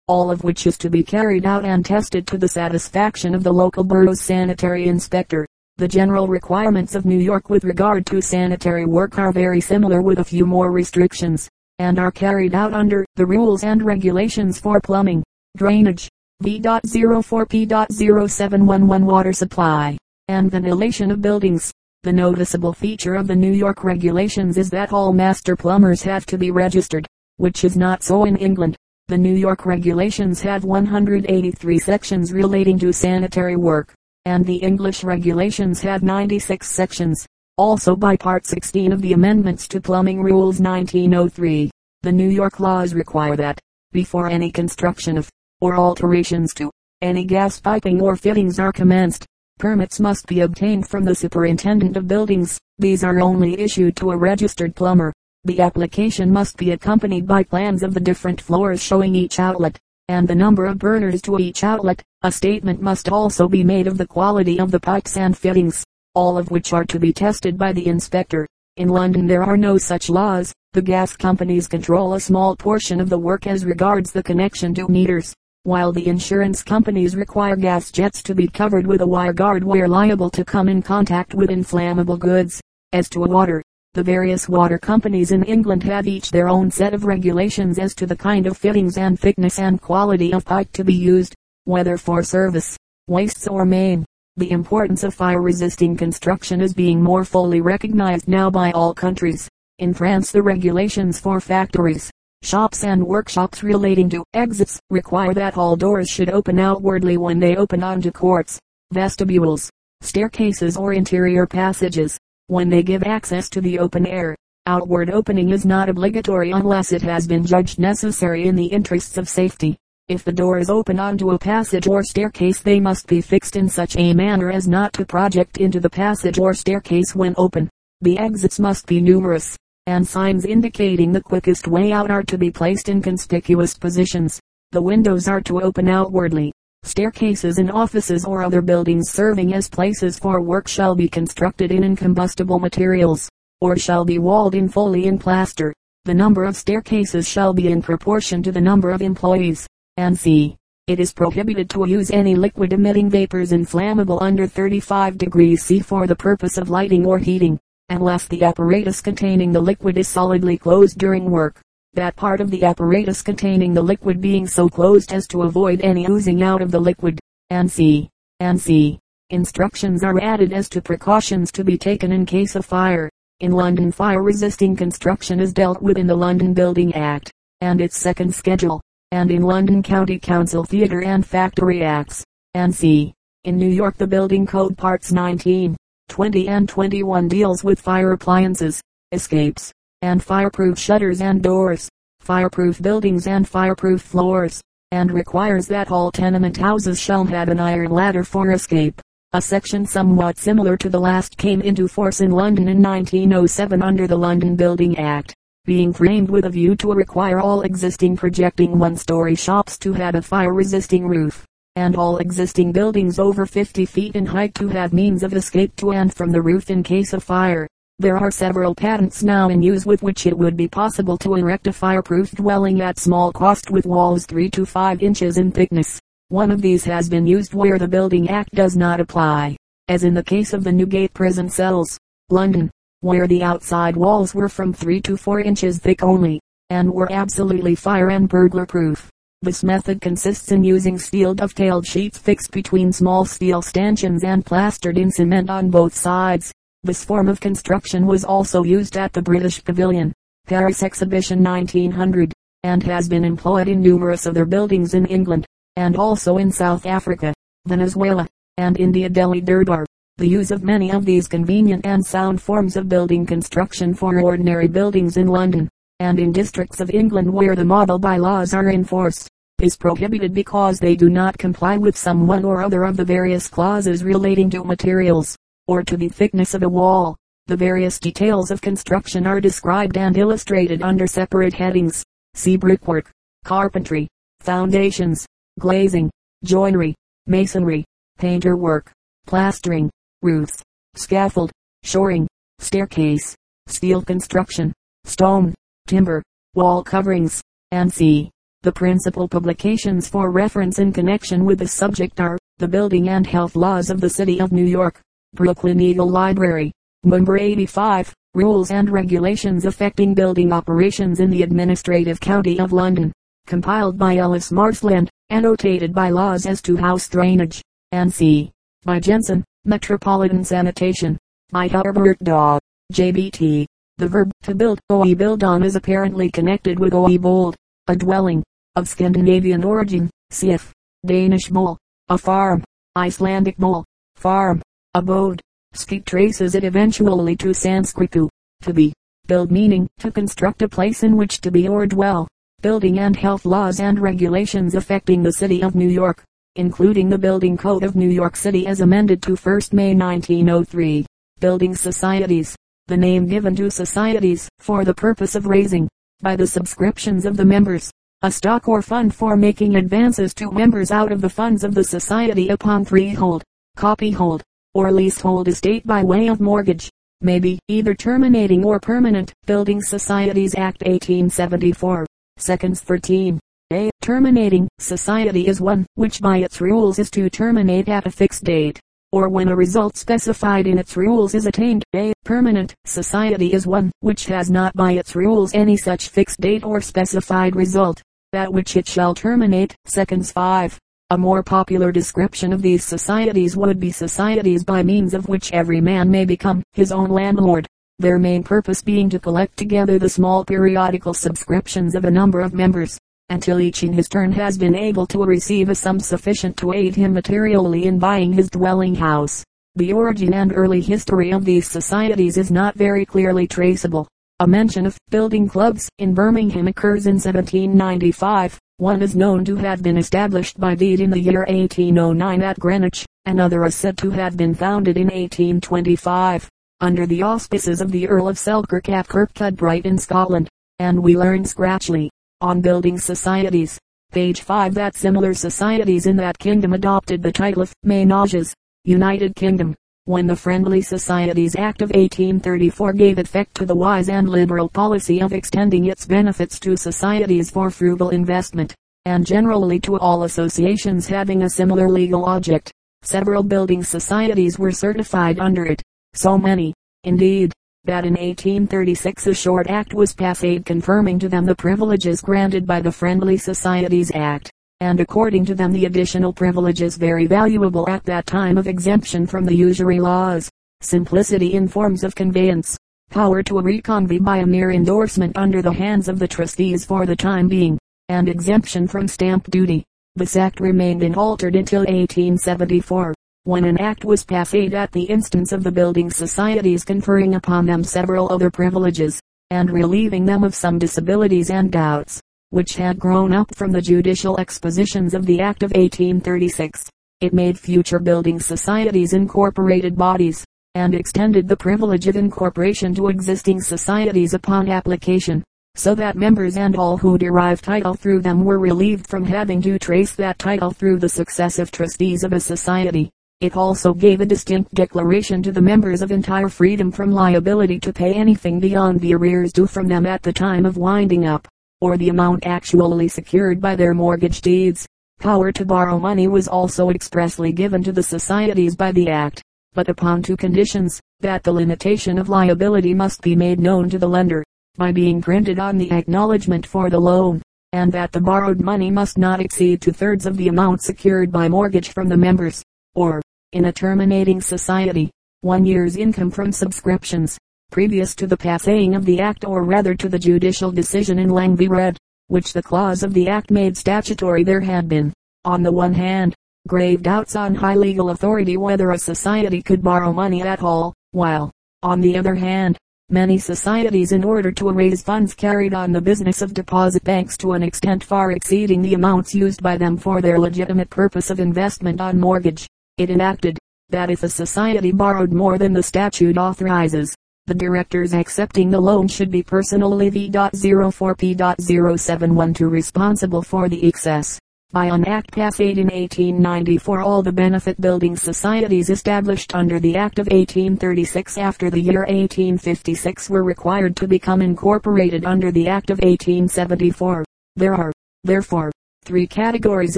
all 0.07 0.29
of 0.29 0.43
which 0.43 0.67
is 0.67 0.77
to 0.77 0.89
be 0.89 1.01
carried 1.01 1.45
out 1.45 1.65
and 1.65 1.83
tested 1.83 2.27
to 2.27 2.37
the 2.37 2.47
satisfaction 2.47 3.33
of 3.33 3.43
the 3.43 3.51
local 3.51 3.83
borough's 3.83 4.21
sanitary 4.21 4.87
inspector. 4.87 5.47
The 5.77 5.87
general 5.87 6.27
requirements 6.27 6.93
of 6.93 7.05
New 7.05 7.17
York 7.17 7.49
with 7.49 7.63
regard 7.63 8.05
to 8.07 8.21
sanitary 8.21 8.85
work 8.85 9.17
are 9.17 9.31
very 9.31 9.59
similar 9.59 10.01
with 10.01 10.19
a 10.19 10.23
few 10.23 10.45
more 10.45 10.71
restrictions, 10.71 11.49
and 11.79 11.97
are 11.97 12.11
carried 12.11 12.53
out 12.53 12.73
under 12.73 13.05
the 13.15 13.25
rules 13.25 13.63
and 13.63 13.81
regulations 13.81 14.59
for 14.59 14.79
plumbing, 14.79 15.23
drainage, 15.57 16.07
V.04P.0711 16.41 19.03
water 19.03 19.33
supply, 19.33 19.97
and 20.27 20.51
ventilation 20.51 21.09
of 21.09 21.21
buildings. 21.21 21.71
The 22.03 22.13
noticeable 22.13 22.73
feature 22.73 23.15
of 23.15 23.27
the 23.27 23.35
New 23.35 23.51
York 23.51 23.83
regulations 23.83 24.59
is 24.59 24.69
that 24.69 24.93
all 24.93 25.11
master 25.11 25.55
plumbers 25.55 26.03
have 26.03 26.27
to 26.27 26.37
be 26.37 26.51
registered, 26.51 27.07
which 27.37 27.63
is 27.63 27.75
not 27.75 28.03
so 28.03 28.25
in 28.25 28.37
England. 28.37 28.77
The 29.07 29.17
New 29.19 29.35
York 29.35 29.67
regulations 29.67 30.41
have 30.41 30.63
183 30.63 31.77
sections 31.77 32.33
relating 32.33 32.79
to 32.79 32.91
sanitary 32.91 33.55
work, 33.55 33.93
and 34.25 34.43
the 34.43 34.55
English 34.55 35.03
regulations 35.03 35.79
have 35.81 36.01
96 36.01 36.67
sections. 36.67 37.23
Also 37.55 37.95
by 37.95 38.17
Part 38.17 38.47
16 38.47 38.91
of 38.91 39.03
the 39.03 39.13
Amendments 39.13 39.67
to 39.67 39.79
Plumbing 39.79 40.23
Rules 40.23 40.59
1903, 40.59 41.69
the 42.01 42.11
New 42.11 42.29
York 42.29 42.59
laws 42.59 42.95
require 42.95 43.35
that, 43.35 43.59
before 43.91 44.27
any 44.27 44.51
construction 44.51 45.19
of, 45.19 45.29
or 45.61 45.75
alterations 45.75 46.51
to, 46.55 46.71
any 47.03 47.25
gas 47.25 47.59
piping 47.59 48.01
or 48.01 48.15
fittings 48.15 48.57
are 48.57 48.73
commenced, 48.73 49.27
permits 49.59 49.99
must 49.99 50.25
be 50.25 50.39
obtained 50.39 50.87
from 50.87 51.03
the 51.03 51.13
superintendent 51.13 51.95
of 51.95 52.07
buildings. 52.07 52.57
These 52.79 53.03
are 53.03 53.19
only 53.19 53.59
issued 53.59 53.95
to 53.97 54.09
a 54.09 54.17
registered 54.17 54.75
plumber. 54.75 55.13
The 55.45 55.60
application 55.60 56.34
must 56.34 56.58
be 56.58 56.71
accompanied 56.71 57.27
by 57.27 57.43
plans 57.43 57.84
of 57.84 57.93
the 57.93 57.99
different 57.99 58.41
floors 58.41 58.81
showing 58.81 59.13
each 59.13 59.39
outlet, 59.39 59.79
and 60.08 60.27
the 60.27 60.34
number 60.34 60.65
of 60.65 60.79
burners 60.79 61.21
to 61.21 61.38
each 61.38 61.63
outlet. 61.63 62.01
A 62.23 62.31
statement 62.31 62.81
must 62.81 63.10
also 63.10 63.47
be 63.47 63.63
made 63.63 63.86
of 63.86 63.99
the 63.99 64.08
quality 64.08 64.60
of 64.60 64.71
the 64.71 64.79
pipes 64.79 65.17
and 65.17 65.38
fittings, 65.38 65.86
all 66.15 66.39
of 66.39 66.49
which 66.49 66.73
are 66.73 66.86
to 66.86 66.99
be 66.99 67.13
tested 67.13 67.60
by 67.60 67.73
the 67.73 67.86
inspector. 67.86 68.47
In 68.77 68.88
London 68.89 69.27
there 69.27 69.43
are 69.43 69.55
no 69.55 69.77
such 69.77 70.10
laws. 70.10 70.51
The 70.73 70.81
gas 70.81 71.15
companies 71.15 71.67
control 71.67 72.15
a 72.15 72.19
small 72.19 72.55
portion 72.55 72.99
of 72.99 73.12
the 73.12 73.19
work 73.19 73.45
as 73.45 73.65
regards 73.65 74.12
the 74.12 74.23
connection 74.23 74.73
to 74.73 74.88
meters, 74.88 75.31
while 75.62 75.91
the 75.91 76.08
insurance 76.08 76.63
companies 76.63 77.15
require 77.15 77.55
gas 77.55 77.91
jets 77.91 78.23
to 78.23 78.34
be 78.34 78.47
covered 78.47 78.88
with 78.88 79.01
a 79.01 79.08
wire 79.08 79.31
guard 79.31 79.63
where 79.63 79.88
liable 79.88 80.31
to 80.31 80.43
come 80.43 80.67
in 80.69 80.81
contact 80.81 81.36
with 81.36 81.51
inflammable 81.51 82.17
goods. 82.17 82.60
As 82.93 83.10
to 83.10 83.23
a 83.23 83.27
water, 83.27 83.62
the 83.95 84.03
various 84.03 84.49
water 84.49 84.77
companies 84.77 85.31
in 85.31 85.41
England 85.45 85.81
have 85.81 86.05
each 86.05 86.29
their 86.29 86.49
own 86.49 86.69
set 86.69 86.93
of 86.93 87.05
regulations 87.05 87.79
as 87.79 87.95
to 87.95 88.05
the 88.05 88.15
kind 88.15 88.45
of 88.45 88.58
fittings 88.58 88.97
and 88.97 89.17
thickness 89.17 89.58
and 89.58 89.81
quality 89.81 90.34
of 90.34 90.43
pipe 90.43 90.69
to 90.73 90.84
be 90.84 90.93
used, 90.93 91.34
whether 91.63 91.95
for 91.95 92.21
service, 92.21 92.75
wastes 93.08 93.47
or 93.47 93.63
main. 93.63 94.03
The 94.36 94.51
importance 94.51 95.05
of 95.05 95.13
fire-resisting 95.13 95.95
construction 95.95 96.60
is 96.60 96.73
being 96.73 97.01
more 97.01 97.23
fully 97.23 97.62
recognized 97.62 98.27
now 98.27 98.49
by 98.49 98.73
all 98.73 98.93
countries. 98.93 99.47
In 99.79 99.93
France 99.93 100.29
the 100.29 100.43
regulations 100.43 101.17
for 101.17 101.39
factories, 101.39 102.12
shops 102.43 102.84
and 102.84 103.01
workshops 103.01 103.63
relating 103.63 104.10
to 104.10 104.25
exits 104.34 104.77
require 104.89 105.34
that 105.36 105.58
all 105.58 105.77
doors 105.77 106.10
should 106.10 106.29
open 106.29 106.60
outwardly 106.60 107.15
when 107.15 107.39
they 107.39 107.55
open 107.55 107.81
onto 107.81 108.12
courts, 108.12 108.60
vestibules, 108.91 109.69
staircases 110.01 110.75
or 110.75 110.91
interior 110.91 111.47
passages 111.47 112.19
when 112.47 112.69
they 112.69 112.84
give 112.84 113.03
access 113.03 113.49
to 113.49 113.62
the 113.62 113.79
open 113.79 114.05
air. 114.05 114.36
Outward 114.67 115.10
opening 115.10 115.49
is 115.49 115.65
not 115.65 115.89
obligatory 115.89 116.51
unless 116.51 116.91
it 116.91 117.01
has 117.01 117.27
been 117.27 117.45
judged 117.45 117.79
necessary 117.79 118.47
in 118.47 118.55
the 118.55 118.65
interests 118.65 119.17
of 119.17 119.29
safety. 119.29 119.77
If 120.08 120.23
the 120.23 120.31
doors 120.31 120.69
open 120.69 120.99
onto 120.99 121.31
a 121.31 121.39
passage 121.39 121.88
or 121.88 122.03
staircase 122.03 122.60
they 122.60 122.79
must 122.79 123.08
be 123.08 123.21
fixed 123.21 123.55
in 123.55 123.67
such 123.67 123.97
a 123.97 124.13
manner 124.13 124.51
as 124.51 124.67
not 124.67 124.93
to 124.93 125.05
project 125.05 125.58
into 125.58 125.79
the 125.79 125.89
passage 125.89 126.38
or 126.38 126.53
staircase 126.53 127.15
when 127.15 127.34
open. 127.38 127.69
The 128.01 128.19
exits 128.19 128.60
must 128.60 128.86
be 128.86 129.01
numerous, 129.01 129.58
and 129.88 130.08
signs 130.08 130.45
indicating 130.45 131.12
the 131.12 131.21
quickest 131.21 131.67
way 131.67 131.91
out 131.91 132.12
are 132.12 132.23
to 132.23 132.38
be 132.38 132.51
placed 132.51 132.89
in 132.89 133.01
conspicuous 133.01 133.75
positions. 133.75 134.39
The 134.71 134.81
windows 134.81 135.27
are 135.27 135.41
to 135.41 135.62
open 135.62 135.88
outwardly, 135.88 136.51
Staircases 136.86 137.58
in 137.58 137.71
offices 137.71 138.26
or 138.26 138.43
other 138.43 138.62
buildings 138.62 139.10
serving 139.10 139.56
as 139.56 139.67
places 139.67 140.19
for 140.19 140.39
work 140.39 140.67
shall 140.67 140.93
be 140.93 141.10
constructed 141.10 141.71
in 141.71 141.84
incombustible 141.84 142.60
materials, 142.60 143.28
or 143.60 143.76
shall 143.76 144.06
be 144.06 144.19
walled 144.19 144.54
in 144.54 144.69
fully 144.69 145.08
in 145.08 145.17
plaster. 145.17 145.74
The 146.04 146.13
number 146.13 146.43
of 146.43 146.56
staircases 146.56 147.28
shall 147.28 147.54
be 147.54 147.71
in 147.71 147.82
proportion 147.82 148.43
to 148.43 148.52
the 148.52 148.62
number 148.62 148.91
of 148.91 149.02
employees. 149.02 149.65
And 149.98 150.15
c. 150.15 150.58
It 150.86 151.00
is 151.00 151.12
prohibited 151.12 151.71
to 151.71 151.89
use 151.89 152.12
any 152.12 152.36
liquid 152.36 152.71
emitting 152.71 153.10
vapors 153.10 153.52
inflammable 153.52 154.21
under 154.21 154.45
35 154.45 155.17
degrees 155.17 155.63
C 155.63 155.80
for 155.80 156.06
the 156.06 156.15
purpose 156.15 156.60
of 156.60 156.69
lighting 156.69 157.08
or 157.08 157.17
heating, 157.17 157.60
unless 157.89 158.28
the 158.28 158.43
apparatus 158.43 159.02
containing 159.02 159.52
the 159.52 159.60
liquid 159.60 159.98
is 159.98 160.08
solidly 160.08 160.60
closed 160.60 161.00
during 161.00 161.32
work 161.32 161.60
that 161.95 162.15
part 162.15 162.39
of 162.41 162.51
the 162.51 162.63
apparatus 162.63 163.21
containing 163.21 163.73
the 163.73 163.81
liquid 163.81 164.21
being 164.21 164.47
so 164.47 164.69
closed 164.69 165.12
as 165.12 165.27
to 165.27 165.41
avoid 165.41 165.81
any 165.81 166.05
oozing 166.08 166.43
out 166.43 166.62
of 166.62 166.71
the 166.71 166.79
liquid. 166.79 167.19
And 167.49 167.71
c. 167.71 168.10
And 168.39 168.60
c. 168.60 168.99
Instructions 169.31 170.03
are 170.03 170.19
added 170.21 170.53
as 170.53 170.69
to 170.69 170.81
precautions 170.81 171.51
to 171.53 171.63
be 171.63 171.77
taken 171.77 172.12
in 172.12 172.25
case 172.25 172.55
of 172.55 172.65
fire. 172.65 173.10
In 173.39 173.51
London 173.51 173.91
fire-resisting 173.91 174.75
construction 174.75 175.39
is 175.39 175.51
dealt 175.51 175.81
with 175.81 175.97
in 175.97 176.08
the 176.08 176.15
London 176.15 176.53
Building 176.53 176.93
Act, 176.93 177.31
and 177.62 177.81
its 177.81 177.97
second 177.97 178.34
schedule, 178.34 178.81
and 179.12 179.31
in 179.31 179.41
London 179.41 179.84
County 179.84 180.19
Council 180.19 180.63
Theatre 180.63 181.03
and 181.03 181.25
Factory 181.25 181.84
Acts, 181.84 182.23
and 182.53 182.73
c. 182.73 183.13
In 183.43 183.58
New 183.58 183.69
York 183.69 183.97
the 183.97 184.08
Building 184.08 184.45
Code 184.45 184.77
Parts 184.77 185.12
19, 185.12 185.75
20 186.08 186.47
and 186.47 186.69
21 186.69 187.27
deals 187.27 187.63
with 187.63 187.81
fire 187.81 188.12
appliances, 188.12 188.81
escapes, 189.12 189.73
and 190.05 190.23
fireproof 190.23 190.77
shutters 190.77 191.19
and 191.19 191.41
doors, 191.41 191.89
fireproof 192.19 192.81
buildings 192.81 193.27
and 193.27 193.47
fireproof 193.47 194.01
floors, 194.01 194.61
and 194.91 195.11
requires 195.11 195.67
that 195.67 195.91
all 195.91 196.11
tenement 196.11 196.55
houses 196.55 196.99
shall 196.99 197.25
have 197.25 197.49
an 197.49 197.59
iron 197.59 197.91
ladder 197.91 198.23
for 198.23 198.51
escape. 198.51 199.01
A 199.33 199.41
section 199.41 199.85
somewhat 199.85 200.37
similar 200.37 200.77
to 200.77 200.89
the 200.89 200.99
last 200.99 201.35
came 201.37 201.61
into 201.61 201.87
force 201.87 202.21
in 202.21 202.31
London 202.31 202.69
in 202.69 202.81
1907 202.81 203.81
under 203.81 204.07
the 204.07 204.15
London 204.15 204.55
Building 204.55 204.97
Act, 204.97 205.33
being 205.65 205.91
framed 205.91 206.29
with 206.29 206.45
a 206.45 206.49
view 206.49 206.75
to 206.77 206.93
require 206.93 207.39
all 207.39 207.63
existing 207.63 208.15
projecting 208.15 208.79
one-story 208.79 209.35
shops 209.35 209.77
to 209.79 209.91
have 209.91 210.15
a 210.15 210.21
fire-resisting 210.21 211.05
roof, 211.05 211.43
and 211.75 211.95
all 211.95 212.19
existing 212.19 212.71
buildings 212.71 213.19
over 213.19 213.45
50 213.45 213.85
feet 213.85 214.15
in 214.15 214.25
height 214.25 214.53
to 214.55 214.69
have 214.69 214.93
means 214.93 215.23
of 215.23 215.33
escape 215.33 215.75
to 215.75 215.91
and 215.91 216.13
from 216.13 216.31
the 216.31 216.41
roof 216.41 216.69
in 216.69 216.83
case 216.83 217.11
of 217.11 217.23
fire. 217.23 217.67
There 217.97 218.17
are 218.17 218.29
several 218.29 218.75
patents 218.75 219.23
now 219.23 219.47
in 219.47 219.62
use 219.62 219.86
with 219.86 220.03
which 220.03 220.27
it 220.27 220.38
would 220.38 220.58
be 220.58 220.67
possible 220.67 221.17
to 221.19 221.36
erect 221.36 221.67
a 221.67 221.71
fireproof 221.71 222.29
dwelling 222.31 222.81
at 222.81 222.99
small 222.99 223.31
cost 223.31 223.71
with 223.71 223.86
walls 223.86 224.25
3 224.25 224.49
to 224.49 224.65
5 224.65 225.01
inches 225.01 225.38
in 225.38 225.49
thickness. 225.49 225.97
One 226.27 226.51
of 226.51 226.62
these 226.62 226.84
has 226.84 227.08
been 227.08 227.25
used 227.25 227.53
where 227.53 227.79
the 227.79 227.88
Building 227.88 228.29
Act 228.29 228.53
does 228.53 228.75
not 228.75 228.99
apply, 228.99 229.55
as 229.88 230.03
in 230.03 230.13
the 230.13 230.23
case 230.23 230.51
of 230.51 230.65
the 230.65 230.73
Newgate 230.73 231.13
prison 231.13 231.47
cells, 231.47 231.97
London, 232.29 232.69
where 232.99 233.27
the 233.27 233.41
outside 233.41 233.95
walls 233.95 234.36
were 234.36 234.49
from 234.49 234.73
3 234.73 234.99
to 234.99 235.15
4 235.15 235.39
inches 235.39 235.79
thick 235.79 236.03
only, 236.03 236.41
and 236.71 236.91
were 236.91 237.12
absolutely 237.13 237.75
fire 237.75 238.10
and 238.10 238.27
burglar 238.27 238.65
proof. 238.65 239.10
This 239.41 239.63
method 239.63 240.01
consists 240.01 240.51
in 240.51 240.65
using 240.65 240.97
steel 240.97 241.34
dovetailed 241.34 241.88
sheets 241.88 242.17
fixed 242.17 242.51
between 242.51 242.91
small 242.91 243.23
steel 243.23 243.62
stanchions 243.62 244.25
and 244.25 244.45
plastered 244.45 244.97
in 244.97 245.12
cement 245.12 245.49
on 245.49 245.69
both 245.69 245.95
sides. 245.95 246.51
This 246.86 247.04
form 247.04 247.28
of 247.28 247.39
construction 247.39 248.06
was 248.06 248.24
also 248.24 248.62
used 248.62 248.95
at 248.95 249.12
the 249.12 249.19
British 249.19 249.63
Pavilion, 249.63 250.13
Paris 250.45 250.84
Exhibition 250.84 251.43
1900, 251.43 252.32
and 252.62 252.84
has 252.84 253.10
been 253.10 253.26
employed 253.26 253.67
in 253.67 253.82
numerous 253.82 254.28
other 254.28 254.45
buildings 254.45 254.93
in 254.93 255.08
England, 255.08 255.48
and 255.78 255.95
also 255.95 256.38
in 256.38 256.52
South 256.52 256.86
Africa, 256.86 257.34
Venezuela, 257.65 258.28
and 258.58 258.80
India 258.80 259.10
Delhi 259.10 259.41
Durbar. 259.41 259.84
The 260.17 260.28
use 260.28 260.52
of 260.52 260.63
many 260.63 260.91
of 260.91 261.06
these 261.06 261.28
convenient 261.28 261.88
and 261.88 262.06
sound 262.06 262.39
forms 262.39 262.78
of 262.78 262.88
building 262.88 263.26
construction 263.26 263.95
for 263.95 264.21
ordinary 264.21 264.67
buildings 264.67 265.17
in 265.17 265.26
London, 265.26 265.67
and 266.02 266.19
in 266.19 266.32
districts 266.32 266.82
of 266.82 266.91
England 266.91 267.34
where 267.34 267.56
the 267.56 267.65
model 267.65 267.98
bylaws 267.98 268.54
are 268.54 268.69
enforced, 268.69 269.28
is 269.60 269.76
prohibited 269.76 270.36
because 270.36 270.78
they 270.78 270.95
do 270.95 271.10
not 271.10 271.36
comply 271.39 271.78
with 271.78 271.98
some 271.98 272.28
one 272.28 272.45
or 272.45 272.62
other 272.62 272.84
of 272.84 272.95
the 272.95 273.04
various 273.04 273.48
clauses 273.48 274.04
relating 274.04 274.52
to 274.52 274.63
materials 274.63 275.36
or 275.67 275.84
to 275.84 275.97
the 275.97 276.10
thickness 276.10 276.54
of 276.54 276.63
a 276.63 276.69
wall. 276.69 277.15
The 277.47 277.58
various 277.58 277.99
details 277.99 278.49
of 278.49 278.62
construction 278.62 279.28
are 279.28 279.39
described 279.39 279.97
and 279.97 280.17
illustrated 280.17 280.82
under 280.82 281.06
separate 281.06 281.54
headings. 281.54 282.04
See 282.34 282.58
brickwork, 282.58 283.12
carpentry, 283.43 284.08
foundations, 284.39 285.25
glazing, 285.60 286.10
joinery, 286.43 286.95
masonry, 287.28 287.86
painter 288.17 288.58
work, 288.58 288.91
plastering, 289.28 289.89
roofs, 290.21 290.62
scaffold, 290.95 291.51
shoring, 291.84 292.28
staircase, 292.60 293.36
steel 293.67 294.01
construction, 294.01 294.73
stone, 295.04 295.54
timber, 295.88 296.23
wall 296.56 296.84
coverings, 296.84 297.41
and 297.71 297.93
c. 297.93 298.32
The 298.63 298.71
principal 298.71 299.28
publications 299.28 300.08
for 300.08 300.32
reference 300.32 300.80
in 300.80 300.91
connection 300.91 301.45
with 301.45 301.60
the 301.60 301.67
subject 301.67 302.19
are, 302.19 302.38
the 302.58 302.67
Building 302.67 303.10
and 303.10 303.28
Health 303.28 303.56
Laws 303.56 303.89
of 303.89 304.01
the 304.01 304.10
City 304.10 304.39
of 304.39 304.51
New 304.51 304.65
York, 304.65 304.99
Brooklyn 305.36 305.80
Eagle 305.80 306.10
Library. 306.10 306.71
Number 307.04 307.38
85. 307.38 308.13
Rules 308.34 308.71
and 308.71 308.89
Regulations 308.89 309.65
Affecting 309.65 310.13
Building 310.13 310.52
Operations 310.52 311.19
in 311.19 311.30
the 311.30 311.43
Administrative 311.43 312.19
County 312.19 312.60
of 312.60 312.74
London. 312.74 313.12
Compiled 313.45 313.98
by 313.98 314.17
Ellis 314.17 314.52
Marsland. 314.52 315.10
Annotated 315.30 315.93
by 315.93 316.10
laws 316.10 316.45
as 316.45 316.62
to 316.63 316.78
house 316.78 317.08
drainage. 317.08 317.62
And 317.91 318.12
C. 318.12 318.52
By 318.84 319.00
Jensen. 319.00 319.43
Metropolitan 319.65 320.43
Sanitation. 320.43 321.17
By 321.52 321.67
Herbert 321.67 322.19
Daw. 322.24 322.60
JBT. 322.93 323.65
The 323.98 324.08
verb 324.10 324.32
to 324.43 324.54
build, 324.54 324.80
oe 324.89 325.04
byldan 325.04 325.63
is 325.63 325.78
apparently 325.78 326.30
connected 326.30 326.78
with 326.78 326.93
oe 326.93 327.17
bold, 327.17 327.56
a 327.88 327.95
dwelling, 327.95 328.43
of 328.76 328.89
Scandinavian 328.89 329.63
origin, 329.63 330.10
cf. 330.34 330.71
Danish 331.06 331.50
mole, 331.50 331.78
a 332.10 332.17
farm, 332.17 332.62
Icelandic 332.98 333.58
mole, 333.58 333.86
farm, 334.15 334.62
abode. 334.95 335.41
Skeat 335.73 336.05
traces 336.05 336.55
it 336.55 336.63
eventually 336.63 337.36
to 337.36 337.47
Sanskritu, 337.49 338.29
to 338.62 338.73
be. 338.73 338.93
Build 339.27 339.51
meaning 339.51 339.88
to 339.99 340.10
construct 340.10 340.62
a 340.62 340.69
place 340.69 341.03
in 341.03 341.17
which 341.17 341.41
to 341.41 341.51
be 341.51 341.67
or 341.67 341.86
dwell. 341.86 342.27
Building 342.62 342.99
and 342.99 343.15
health 343.15 343.45
laws 343.45 343.81
and 343.81 343.99
regulations 343.99 344.73
affecting 344.73 345.21
the 345.21 345.34
city 345.34 345.62
of 345.62 345.75
New 345.75 345.89
York, 345.89 346.23
including 346.55 347.10
the 347.10 347.17
Building 347.17 347.58
Code 347.58 347.84
of 347.84 347.95
New 347.95 348.10
York 348.10 348.38
City 348.38 348.67
as 348.67 348.79
amended 348.79 349.21
to 349.23 349.31
1st 349.31 349.73
May 349.73 349.93
1903. 349.93 351.05
Building 351.41 351.75
societies. 351.75 352.55
The 352.88 352.95
name 352.95 353.27
given 353.27 353.55
to 353.58 353.69
societies 353.69 354.47
for 354.60 354.86
the 354.86 354.93
purpose 354.93 355.36
of 355.36 355.47
raising, 355.47 355.89
by 356.21 356.38
the 356.38 356.47
subscriptions 356.47 357.25
of 357.25 357.36
the 357.36 357.43
members, 357.43 357.91
a 358.21 358.31
stock 358.31 358.69
or 358.69 358.81
fund 358.81 359.13
for 359.13 359.36
making 359.36 359.75
advances 359.75 360.34
to 360.36 360.51
members 360.51 360.91
out 360.91 361.12
of 361.12 361.19
the 361.19 361.29
funds 361.29 361.65
of 361.65 361.75
the 361.75 361.84
society 361.84 362.49
upon 362.49 362.86
freehold, 362.86 363.43
copyhold, 363.75 364.41
or 364.75 364.91
leasehold 364.91 365.47
estate 365.47 365.88
by 365.88 366.03
way 366.03 366.27
of 366.27 366.39
mortgage, 366.39 366.91
may 367.21 367.39
be 367.39 367.57
either 367.67 367.95
terminating 367.95 368.63
or 368.63 368.79
permanent. 368.79 369.33
Building 369.47 369.81
Societies 369.81 370.53
Act 370.53 370.81
1874, 370.83 372.05
seconds 372.38 372.81
13. 372.81 373.39
A 373.73 373.89
terminating 374.01 374.67
society 374.77 375.47
is 375.47 375.59
one 375.59 375.88
which 375.95 376.21
by 376.21 376.38
its 376.38 376.61
rules 376.61 376.99
is 376.99 377.09
to 377.11 377.29
terminate 377.29 377.89
at 377.89 378.05
a 378.05 378.11
fixed 378.11 378.43
date, 378.43 378.79
or 379.11 379.29
when 379.29 379.47
a 379.47 379.55
result 379.55 379.97
specified 379.97 380.67
in 380.67 380.77
its 380.77 380.95
rules 380.95 381.33
is 381.33 381.47
attained. 381.47 381.83
A 381.95 382.13
permanent 382.25 382.75
society 382.85 383.53
is 383.53 383.65
one 383.65 383.91
which 384.01 384.25
has 384.25 384.51
not 384.51 384.75
by 384.75 384.91
its 384.91 385.15
rules 385.15 385.55
any 385.55 385.77
such 385.77 386.09
fixed 386.09 386.41
date 386.41 386.63
or 386.63 386.81
specified 386.81 387.55
result 387.55 388.03
that 388.33 388.51
which 388.51 388.75
it 388.75 388.88
shall 388.88 389.15
terminate. 389.15 389.73
Seconds 389.85 390.31
5. 390.31 390.77
A 391.11 391.17
more 391.19 391.43
popular 391.43 391.91
description 391.91 392.51
of 392.51 392.63
these 392.63 392.83
societies 392.83 393.55
would 393.55 393.79
be 393.79 393.91
societies 393.91 394.63
by 394.63 394.81
means 394.81 395.13
of 395.13 395.27
which 395.27 395.53
every 395.53 395.79
man 395.79 396.09
may 396.09 396.25
become 396.25 396.63
his 396.73 396.91
own 396.91 397.11
landlord, 397.11 397.67
their 397.99 398.17
main 398.17 398.41
purpose 398.41 398.81
being 398.81 399.07
to 399.11 399.19
collect 399.19 399.55
together 399.55 399.99
the 399.99 400.09
small 400.09 400.43
periodical 400.43 401.13
subscriptions 401.13 401.93
of 401.93 402.05
a 402.05 402.09
number 402.11 402.39
of 402.39 402.55
members, 402.55 402.97
until 403.29 403.59
each 403.59 403.83
in 403.83 403.93
his 403.93 404.09
turn 404.09 404.31
has 404.31 404.57
been 404.57 404.73
able 404.73 405.05
to 405.05 405.23
receive 405.23 405.69
a 405.69 405.75
sum 405.75 405.99
sufficient 405.99 406.57
to 406.57 406.73
aid 406.73 406.95
him 406.95 407.13
materially 407.13 407.85
in 407.85 407.99
buying 407.99 408.33
his 408.33 408.49
dwelling 408.49 408.95
house. 408.95 409.43
The 409.75 409.93
origin 409.93 410.33
and 410.33 410.53
early 410.55 410.81
history 410.81 411.29
of 411.29 411.45
these 411.45 411.67
societies 411.67 412.35
is 412.35 412.49
not 412.49 412.73
very 412.73 413.05
clearly 413.05 413.45
traceable. 413.45 414.07
A 414.41 414.48
mention 414.48 414.86
of 414.86 414.98
building 415.10 415.48
clubs 415.48 415.88
in 415.98 416.13
Birmingham 416.13 416.67
occurs 416.67 417.08
in 417.08 417.13
1795. 417.13 418.60
One 418.80 419.02
is 419.02 419.15
known 419.15 419.45
to 419.45 419.56
have 419.56 419.82
been 419.82 419.98
established 419.98 420.60
by 420.60 420.76
deed 420.76 421.00
in 421.00 421.10
the 421.10 421.21
year 421.21 421.45
1809 421.48 422.41
at 422.41 422.60
Greenwich. 422.60 423.06
Another 423.26 423.63
is 423.63 423.76
said 423.76 423.98
to 424.00 424.10
have 424.10 424.36
been 424.36 424.54
founded 424.54 424.98
in 424.98 425.06
1825, 425.06 426.50
under 426.82 427.06
the 427.06 427.21
auspices 427.21 427.80
of 427.80 427.93
the 427.93 428.10
Earl 428.10 428.28
of 428.28 428.38
Selkirk 428.38 428.89
at 428.89 429.08
Kirkcudbright 429.08 429.86
in 429.86 429.98
Scotland. 429.98 430.50
And 430.80 431.02
we 431.02 431.15
learn 431.15 431.43
Scratchley, 431.43 432.10
on 432.41 432.60
building 432.60 433.00
societies, 433.00 433.80
page 434.12 434.41
5 434.41 434.74
that 434.74 434.98
similar 434.98 435.34
societies 435.34 436.08
in 436.08 436.17
that 436.17 436.38
kingdom 436.39 436.74
adopted 436.74 437.24
the 437.24 437.32
title 437.32 437.62
of 437.62 437.74
Ménages, 437.86 438.52
United 438.84 439.34
Kingdom 439.38 439.76
when 440.07 440.27
the 440.27 440.35
Friendly 440.35 440.81
Societies 440.81 441.55
Act 441.55 441.81
of 441.81 441.89
1834 441.89 442.93
gave 442.93 443.17
effect 443.17 443.55
to 443.55 443.65
the 443.65 443.73
wise 443.73 444.07
and 444.07 444.29
liberal 444.29 444.69
policy 444.69 445.19
of 445.19 445.33
extending 445.33 445.85
its 445.85 446.05
benefits 446.05 446.59
to 446.59 446.77
societies 446.77 447.49
for 447.49 447.71
frugal 447.71 448.11
investment, 448.11 448.75
and 449.05 449.25
generally 449.25 449.79
to 449.79 449.97
all 449.97 450.21
associations 450.21 451.07
having 451.07 451.41
a 451.41 451.49
similar 451.49 451.89
legal 451.89 452.25
object. 452.25 452.71
Several 453.01 453.41
building 453.41 453.83
societies 453.83 454.59
were 454.59 454.71
certified 454.71 455.39
under 455.39 455.65
it. 455.65 455.81
So 456.13 456.37
many, 456.37 456.75
indeed, 457.03 457.51
that 457.85 458.05
in 458.05 458.13
1836 458.13 459.25
a 459.25 459.33
short 459.33 459.65
act 459.71 459.95
was 459.95 460.13
passed 460.13 460.65
confirming 460.67 461.17
to 461.17 461.29
them 461.29 461.45
the 461.45 461.55
privileges 461.55 462.21
granted 462.21 462.67
by 462.67 462.79
the 462.79 462.91
Friendly 462.91 463.37
Societies 463.37 464.11
Act 464.13 464.51
and 464.81 464.99
according 464.99 465.45
to 465.45 465.55
them 465.55 465.71
the 465.71 465.85
additional 465.85 466.33
privileges 466.33 466.97
very 466.97 467.27
valuable 467.27 467.88
at 467.89 468.03
that 468.03 468.25
time 468.25 468.57
of 468.57 468.67
exemption 468.67 469.25
from 469.25 469.45
the 469.45 469.55
usury 469.55 469.99
laws, 470.01 470.49
simplicity 470.81 471.53
in 471.53 471.67
forms 471.67 472.03
of 472.03 472.13
conveyance, 472.13 472.77
power 473.09 473.41
to 473.41 473.53
reconvey 473.53 474.21
by 474.21 474.38
a 474.38 474.45
mere 474.45 474.71
endorsement 474.71 475.35
under 475.38 475.61
the 475.61 475.71
hands 475.71 476.09
of 476.09 476.19
the 476.19 476.27
trustees 476.27 476.83
for 476.85 477.05
the 477.05 477.15
time 477.15 477.47
being, 477.47 477.77
and 478.09 478.27
exemption 478.27 478.85
from 478.85 479.07
stamp 479.07 479.49
duty. 479.49 479.83
This 480.15 480.35
act 480.35 480.59
remained 480.59 481.03
unaltered 481.03 481.55
until 481.55 481.81
1874, 481.81 483.13
when 483.43 483.63
an 483.63 483.77
act 483.79 484.03
was 484.03 484.25
passed 484.25 484.55
at 484.55 484.91
the 484.91 485.03
instance 485.03 485.53
of 485.53 485.63
the 485.63 485.71
building 485.71 486.09
societies 486.09 486.83
conferring 486.83 487.35
upon 487.35 487.65
them 487.65 487.83
several 487.83 488.31
other 488.31 488.51
privileges, 488.51 489.21
and 489.51 489.71
relieving 489.71 490.25
them 490.25 490.43
of 490.43 490.53
some 490.53 490.77
disabilities 490.77 491.49
and 491.49 491.71
doubts 491.71 492.21
which 492.49 492.75
had 492.75 492.99
grown 492.99 493.34
up 493.34 493.53
from 493.55 493.71
the 493.71 493.81
judicial 493.81 494.39
expositions 494.39 495.13
of 495.13 495.25
the 495.25 495.41
Act 495.41 495.63
of 495.63 495.71
1836. 495.71 496.89
It 497.21 497.34
made 497.34 497.58
future 497.58 497.99
building 497.99 498.39
societies 498.39 499.13
incorporated 499.13 499.95
bodies, 499.97 500.45
and 500.75 500.93
extended 500.93 501.47
the 501.47 501.55
privilege 501.55 502.08
of 502.08 502.17
incorporation 502.17 502.93
to 502.93 503.08
existing 503.08 503.62
societies 503.62 504.34
upon 504.34 504.69
application, 504.69 505.43
so 505.75 505.95
that 505.95 506.17
members 506.17 506.58
and 506.58 506.75
all 506.75 506.97
who 506.97 507.17
derive 507.17 507.62
title 507.62 507.93
through 507.93 508.19
them 508.21 508.43
were 508.43 508.60
relieved 508.60 509.08
from 509.08 509.23
having 509.23 509.62
to 509.62 509.79
trace 509.79 510.13
that 510.15 510.38
title 510.38 510.71
through 510.71 510.99
the 510.99 511.10
successive 511.10 511.71
trustees 511.71 512.23
of 512.23 512.34
a 512.34 512.39
society. 512.39 513.10
It 513.41 513.55
also 513.55 513.93
gave 513.93 514.21
a 514.21 514.25
distinct 514.25 514.73
declaration 514.73 515.41
to 515.43 515.51
the 515.51 515.62
members 515.62 516.01
of 516.01 516.12
entire 516.12 516.49
freedom 516.49 516.91
from 516.91 517.12
liability 517.12 517.79
to 517.79 517.93
pay 517.93 518.13
anything 518.13 518.60
beyond 518.60 518.99
the 518.99 519.13
arrears 519.13 519.51
due 519.53 519.67
from 519.67 519.88
them 519.88 520.05
at 520.05 520.21
the 520.21 520.34
time 520.34 520.65
of 520.65 520.77
winding 520.77 521.25
up 521.25 521.47
or 521.86 521.98
the 521.98 522.10
amount 522.10 522.48
actually 522.48 523.08
secured 523.08 523.62
by 523.62 523.76
their 523.76 523.93
mortgage 523.93 524.41
deeds. 524.41 524.88
Power 525.19 525.52
to 525.52 525.63
borrow 525.63 526.00
money 526.00 526.28
was 526.28 526.48
also 526.48 526.89
expressly 526.89 527.52
given 527.52 527.84
to 527.84 527.91
the 527.91 528.02
societies 528.02 528.76
by 528.76 528.91
the 528.91 529.08
act, 529.08 529.43
but 529.76 529.88
upon 529.88 530.24
two 530.24 530.36
conditions, 530.36 531.00
that 531.19 531.43
the 531.43 531.52
limitation 531.52 532.17
of 532.17 532.28
liability 532.28 532.95
must 532.95 533.21
be 533.21 533.36
made 533.36 533.60
known 533.60 533.88
to 533.88 534.00
the 534.00 534.10
lender, 534.10 534.43
by 534.76 534.91
being 534.91 535.21
printed 535.21 535.60
on 535.60 535.78
the 535.78 535.91
acknowledgement 535.91 536.65
for 536.65 536.89
the 536.89 537.00
loan, 537.00 537.39
and 537.71 537.91
that 537.91 538.12
the 538.12 538.19
borrowed 538.19 538.62
money 538.62 538.89
must 538.89 539.19
not 539.19 539.39
exceed 539.39 539.80
two-thirds 539.80 540.26
of 540.26 540.38
the 540.38 540.48
amount 540.48 540.82
secured 540.82 541.32
by 541.32 541.48
mortgage 541.48 541.89
from 541.89 542.10
the 542.10 542.17
members, 542.17 542.63
or, 542.95 543.21
in 543.52 543.65
a 543.65 543.71
terminating 543.71 544.41
society, 544.41 545.12
one 545.41 545.67
year's 545.67 545.98
income 545.98 546.32
from 546.32 546.52
subscriptions, 546.52 547.38
previous 547.71 548.15
to 548.15 548.28
the 548.28 548.38
passing 548.38 548.95
of 548.95 549.06
the 549.06 549.19
act 549.19 549.45
or 549.45 549.63
rather 549.63 549.93
to 549.95 550.10
the 550.10 550.19
judicial 550.19 550.71
decision 550.71 551.19
in 551.19 551.30
Laing 551.30 551.56
v. 551.56 551.67
Reed, 551.67 551.97
which 552.28 552.54
the 552.54 552.63
clause 552.63 553.04
of 553.04 553.13
the 553.13 553.28
act 553.28 553.51
made 553.51 553.78
statutory 553.78 554.43
there 554.43 554.62
had 554.62 554.89
been, 554.89 555.13
on 555.43 555.62
the 555.62 555.71
one 555.71 555.93
hand, 555.93 556.34
grave 556.67 557.04
doubts 557.04 557.36
on 557.36 557.54
high 557.54 557.75
legal 557.75 558.10
authority 558.10 558.58
whether 558.58 558.91
a 558.91 558.97
society 558.97 559.62
could 559.62 559.84
borrow 559.84 560.12
money 560.12 560.41
at 560.41 560.63
all, 560.63 560.93
while, 561.12 561.51
on 561.84 562.01
the 562.01 562.17
other 562.17 562.34
hand, 562.34 562.78
many 563.10 563.38
societies 563.38 564.12
in 564.12 564.23
order 564.23 564.51
to 564.51 564.71
raise 564.71 565.04
funds 565.04 565.36
carried 565.36 565.75
on 565.75 565.91
the 565.91 566.01
business 566.01 566.41
of 566.41 566.56
deposit 566.56 567.04
banks 567.04 567.38
to 567.38 567.51
an 567.54 567.62
extent 567.62 568.04
far 568.04 568.32
exceeding 568.32 568.82
the 568.82 568.95
amounts 568.95 569.36
used 569.36 569.62
by 569.62 569.78
them 569.78 569.95
for 569.95 570.21
their 570.21 570.39
legitimate 570.39 570.89
purpose 570.89 571.30
of 571.30 571.39
investment 571.39 572.01
on 572.01 572.19
mortgage. 572.19 572.65
It 572.97 573.12
enacted, 573.12 573.60
that 573.89 574.10
if 574.10 574.23
a 574.23 574.30
society 574.30 574.91
borrowed 574.91 575.32
more 575.32 575.60
than 575.60 575.73
the 575.73 575.84
statute 575.84 576.38
authorizes, 576.38 577.13
the 577.47 577.53
directors 577.53 578.13
accepting 578.13 578.69
the 578.71 578.79
loan 578.79 579.08
should 579.08 579.29
be 579.29 579.43
personally 579.43 580.10
V.04P.071 580.10 582.71
responsible 582.71 583.43
for 583.43 583.69
the 583.69 583.88
excess. 583.88 584.39
By 584.71 584.88
an 584.88 585.05
act 585.05 585.31
passed 585.31 585.60
in 585.60 585.88
1894 585.88 587.01
all 587.01 587.21
the 587.21 587.31
benefit 587.31 587.79
building 587.79 588.17
societies 588.17 588.89
established 588.89 589.53
under 589.53 589.79
the 589.79 589.95
Act 589.95 590.17
of 590.17 590.25
1836 590.25 591.38
after 591.38 591.69
the 591.69 591.79
year 591.79 591.99
1856 591.99 593.29
were 593.29 593.43
required 593.43 593.95
to 593.97 594.08
become 594.08 594.41
incorporated 594.41 595.23
under 595.23 595.51
the 595.51 595.67
Act 595.67 595.91
of 595.91 595.99
1874. 595.99 597.23
There 597.55 597.75
are, 597.75 597.91
therefore, 598.23 598.71
three 599.03 599.27
categories 599.27 599.97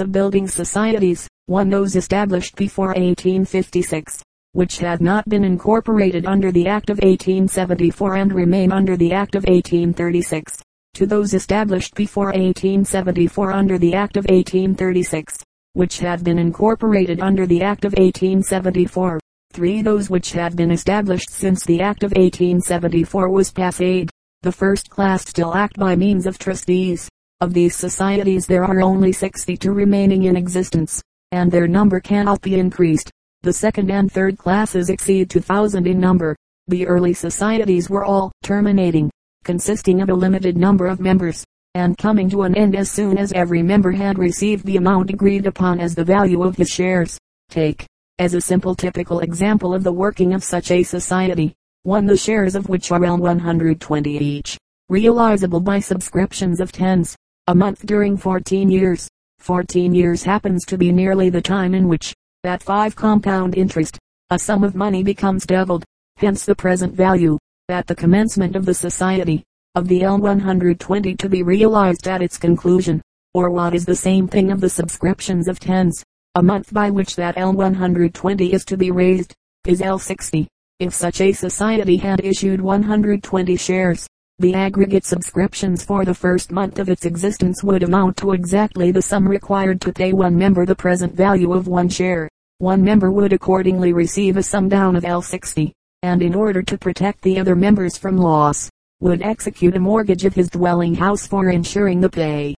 of 0.00 0.12
building 0.12 0.48
societies. 0.48 1.26
One 1.46 1.70
those 1.70 1.96
established 1.96 2.56
before 2.56 2.88
1856 2.88 4.22
which 4.52 4.78
had 4.78 5.00
not 5.00 5.28
been 5.28 5.44
incorporated 5.44 6.26
under 6.26 6.50
the 6.50 6.66
Act 6.66 6.90
of 6.90 6.96
1874 6.98 8.16
and 8.16 8.32
remain 8.32 8.72
under 8.72 8.96
the 8.96 9.12
Act 9.12 9.34
of 9.34 9.44
1836, 9.44 10.62
to 10.94 11.06
those 11.06 11.34
established 11.34 11.94
before 11.94 12.26
1874 12.26 13.52
under 13.52 13.78
the 13.78 13.94
Act 13.94 14.16
of 14.16 14.24
1836, 14.24 15.38
which 15.74 15.98
had 15.98 16.24
been 16.24 16.38
incorporated 16.38 17.20
under 17.20 17.46
the 17.46 17.62
Act 17.62 17.84
of 17.84 17.92
1874. 17.92 19.20
3. 19.52 19.82
Those 19.82 20.10
which 20.10 20.32
had 20.32 20.56
been 20.56 20.70
established 20.70 21.30
since 21.30 21.64
the 21.64 21.80
Act 21.80 22.02
of 22.02 22.10
1874 22.12 23.28
was 23.30 23.50
passed. 23.50 24.10
The 24.42 24.52
first 24.52 24.88
class 24.88 25.28
still 25.28 25.54
act 25.54 25.78
by 25.78 25.96
means 25.96 26.26
of 26.26 26.38
trustees. 26.38 27.08
Of 27.40 27.54
these 27.54 27.74
societies 27.74 28.46
there 28.46 28.64
are 28.64 28.80
only 28.80 29.12
62 29.12 29.72
remaining 29.72 30.24
in 30.24 30.36
existence, 30.36 31.02
and 31.32 31.50
their 31.50 31.66
number 31.66 32.00
cannot 32.00 32.40
be 32.40 32.58
increased. 32.58 33.10
The 33.42 33.52
second 33.52 33.88
and 33.90 34.10
third 34.10 34.36
classes 34.36 34.90
exceed 34.90 35.30
2,000 35.30 35.86
in 35.86 36.00
number. 36.00 36.34
The 36.66 36.86
early 36.88 37.14
societies 37.14 37.88
were 37.88 38.04
all 38.04 38.32
terminating, 38.42 39.10
consisting 39.44 40.00
of 40.00 40.08
a 40.08 40.14
limited 40.14 40.56
number 40.56 40.88
of 40.88 40.98
members, 40.98 41.44
and 41.74 41.96
coming 41.96 42.28
to 42.30 42.42
an 42.42 42.56
end 42.56 42.74
as 42.74 42.90
soon 42.90 43.16
as 43.16 43.32
every 43.32 43.62
member 43.62 43.92
had 43.92 44.18
received 44.18 44.66
the 44.66 44.76
amount 44.76 45.10
agreed 45.10 45.46
upon 45.46 45.78
as 45.78 45.94
the 45.94 46.04
value 46.04 46.42
of 46.42 46.56
his 46.56 46.68
shares. 46.68 47.16
Take, 47.48 47.86
as 48.18 48.34
a 48.34 48.40
simple 48.40 48.74
typical 48.74 49.20
example 49.20 49.72
of 49.72 49.84
the 49.84 49.92
working 49.92 50.34
of 50.34 50.42
such 50.42 50.72
a 50.72 50.82
society, 50.82 51.54
one 51.84 52.06
the 52.06 52.16
shares 52.16 52.56
of 52.56 52.68
which 52.68 52.90
are 52.90 53.04
L 53.04 53.18
120 53.18 54.18
each, 54.18 54.58
realizable 54.88 55.60
by 55.60 55.78
subscriptions 55.78 56.58
of 56.58 56.72
tens, 56.72 57.14
a 57.46 57.54
month 57.54 57.86
during 57.86 58.16
14 58.16 58.68
years. 58.68 59.08
14 59.38 59.94
years 59.94 60.24
happens 60.24 60.64
to 60.64 60.76
be 60.76 60.90
nearly 60.90 61.30
the 61.30 61.40
time 61.40 61.72
in 61.72 61.86
which, 61.86 62.12
at 62.44 62.62
5 62.62 62.94
compound 62.94 63.56
interest, 63.56 63.98
a 64.30 64.38
sum 64.38 64.62
of 64.62 64.76
money 64.76 65.02
becomes 65.02 65.44
doubled. 65.44 65.84
Hence 66.18 66.44
the 66.44 66.54
present 66.54 66.94
value, 66.94 67.36
at 67.68 67.86
the 67.86 67.96
commencement 67.96 68.54
of 68.54 68.64
the 68.64 68.74
society, 68.74 69.42
of 69.74 69.88
the 69.88 70.02
L120 70.02 71.18
to 71.18 71.28
be 71.28 71.42
realized 71.42 72.06
at 72.06 72.22
its 72.22 72.38
conclusion, 72.38 73.02
or 73.34 73.50
what 73.50 73.74
is 73.74 73.84
the 73.84 73.96
same 73.96 74.28
thing 74.28 74.52
of 74.52 74.60
the 74.60 74.70
subscriptions 74.70 75.48
of 75.48 75.58
tens, 75.58 76.04
a 76.36 76.42
month 76.42 76.72
by 76.72 76.90
which 76.90 77.16
that 77.16 77.36
L120 77.36 78.50
is 78.50 78.64
to 78.64 78.76
be 78.76 78.90
raised, 78.90 79.34
is 79.66 79.80
L60. 79.80 80.46
If 80.78 80.94
such 80.94 81.20
a 81.20 81.32
society 81.32 81.96
had 81.96 82.24
issued 82.24 82.60
120 82.60 83.56
shares, 83.56 84.06
the 84.40 84.54
aggregate 84.54 85.04
subscriptions 85.04 85.84
for 85.84 86.04
the 86.04 86.14
first 86.14 86.52
month 86.52 86.78
of 86.78 86.88
its 86.88 87.04
existence 87.04 87.64
would 87.64 87.82
amount 87.82 88.16
to 88.16 88.30
exactly 88.30 88.92
the 88.92 89.02
sum 89.02 89.26
required 89.26 89.80
to 89.80 89.92
pay 89.92 90.12
one 90.12 90.38
member 90.38 90.64
the 90.64 90.76
present 90.76 91.12
value 91.12 91.52
of 91.52 91.66
one 91.66 91.88
share. 91.88 92.28
One 92.58 92.84
member 92.84 93.10
would 93.10 93.32
accordingly 93.32 93.92
receive 93.92 94.36
a 94.36 94.42
sum 94.44 94.68
down 94.68 94.94
of 94.94 95.02
L60, 95.02 95.72
and 96.04 96.22
in 96.22 96.36
order 96.36 96.62
to 96.62 96.78
protect 96.78 97.22
the 97.22 97.40
other 97.40 97.56
members 97.56 97.98
from 97.98 98.16
loss, 98.16 98.70
would 99.00 99.22
execute 99.22 99.74
a 99.74 99.80
mortgage 99.80 100.24
of 100.24 100.34
his 100.34 100.48
dwelling 100.48 100.94
house 100.94 101.26
for 101.26 101.50
insuring 101.50 102.00
the 102.00 102.08
pay 102.08 102.54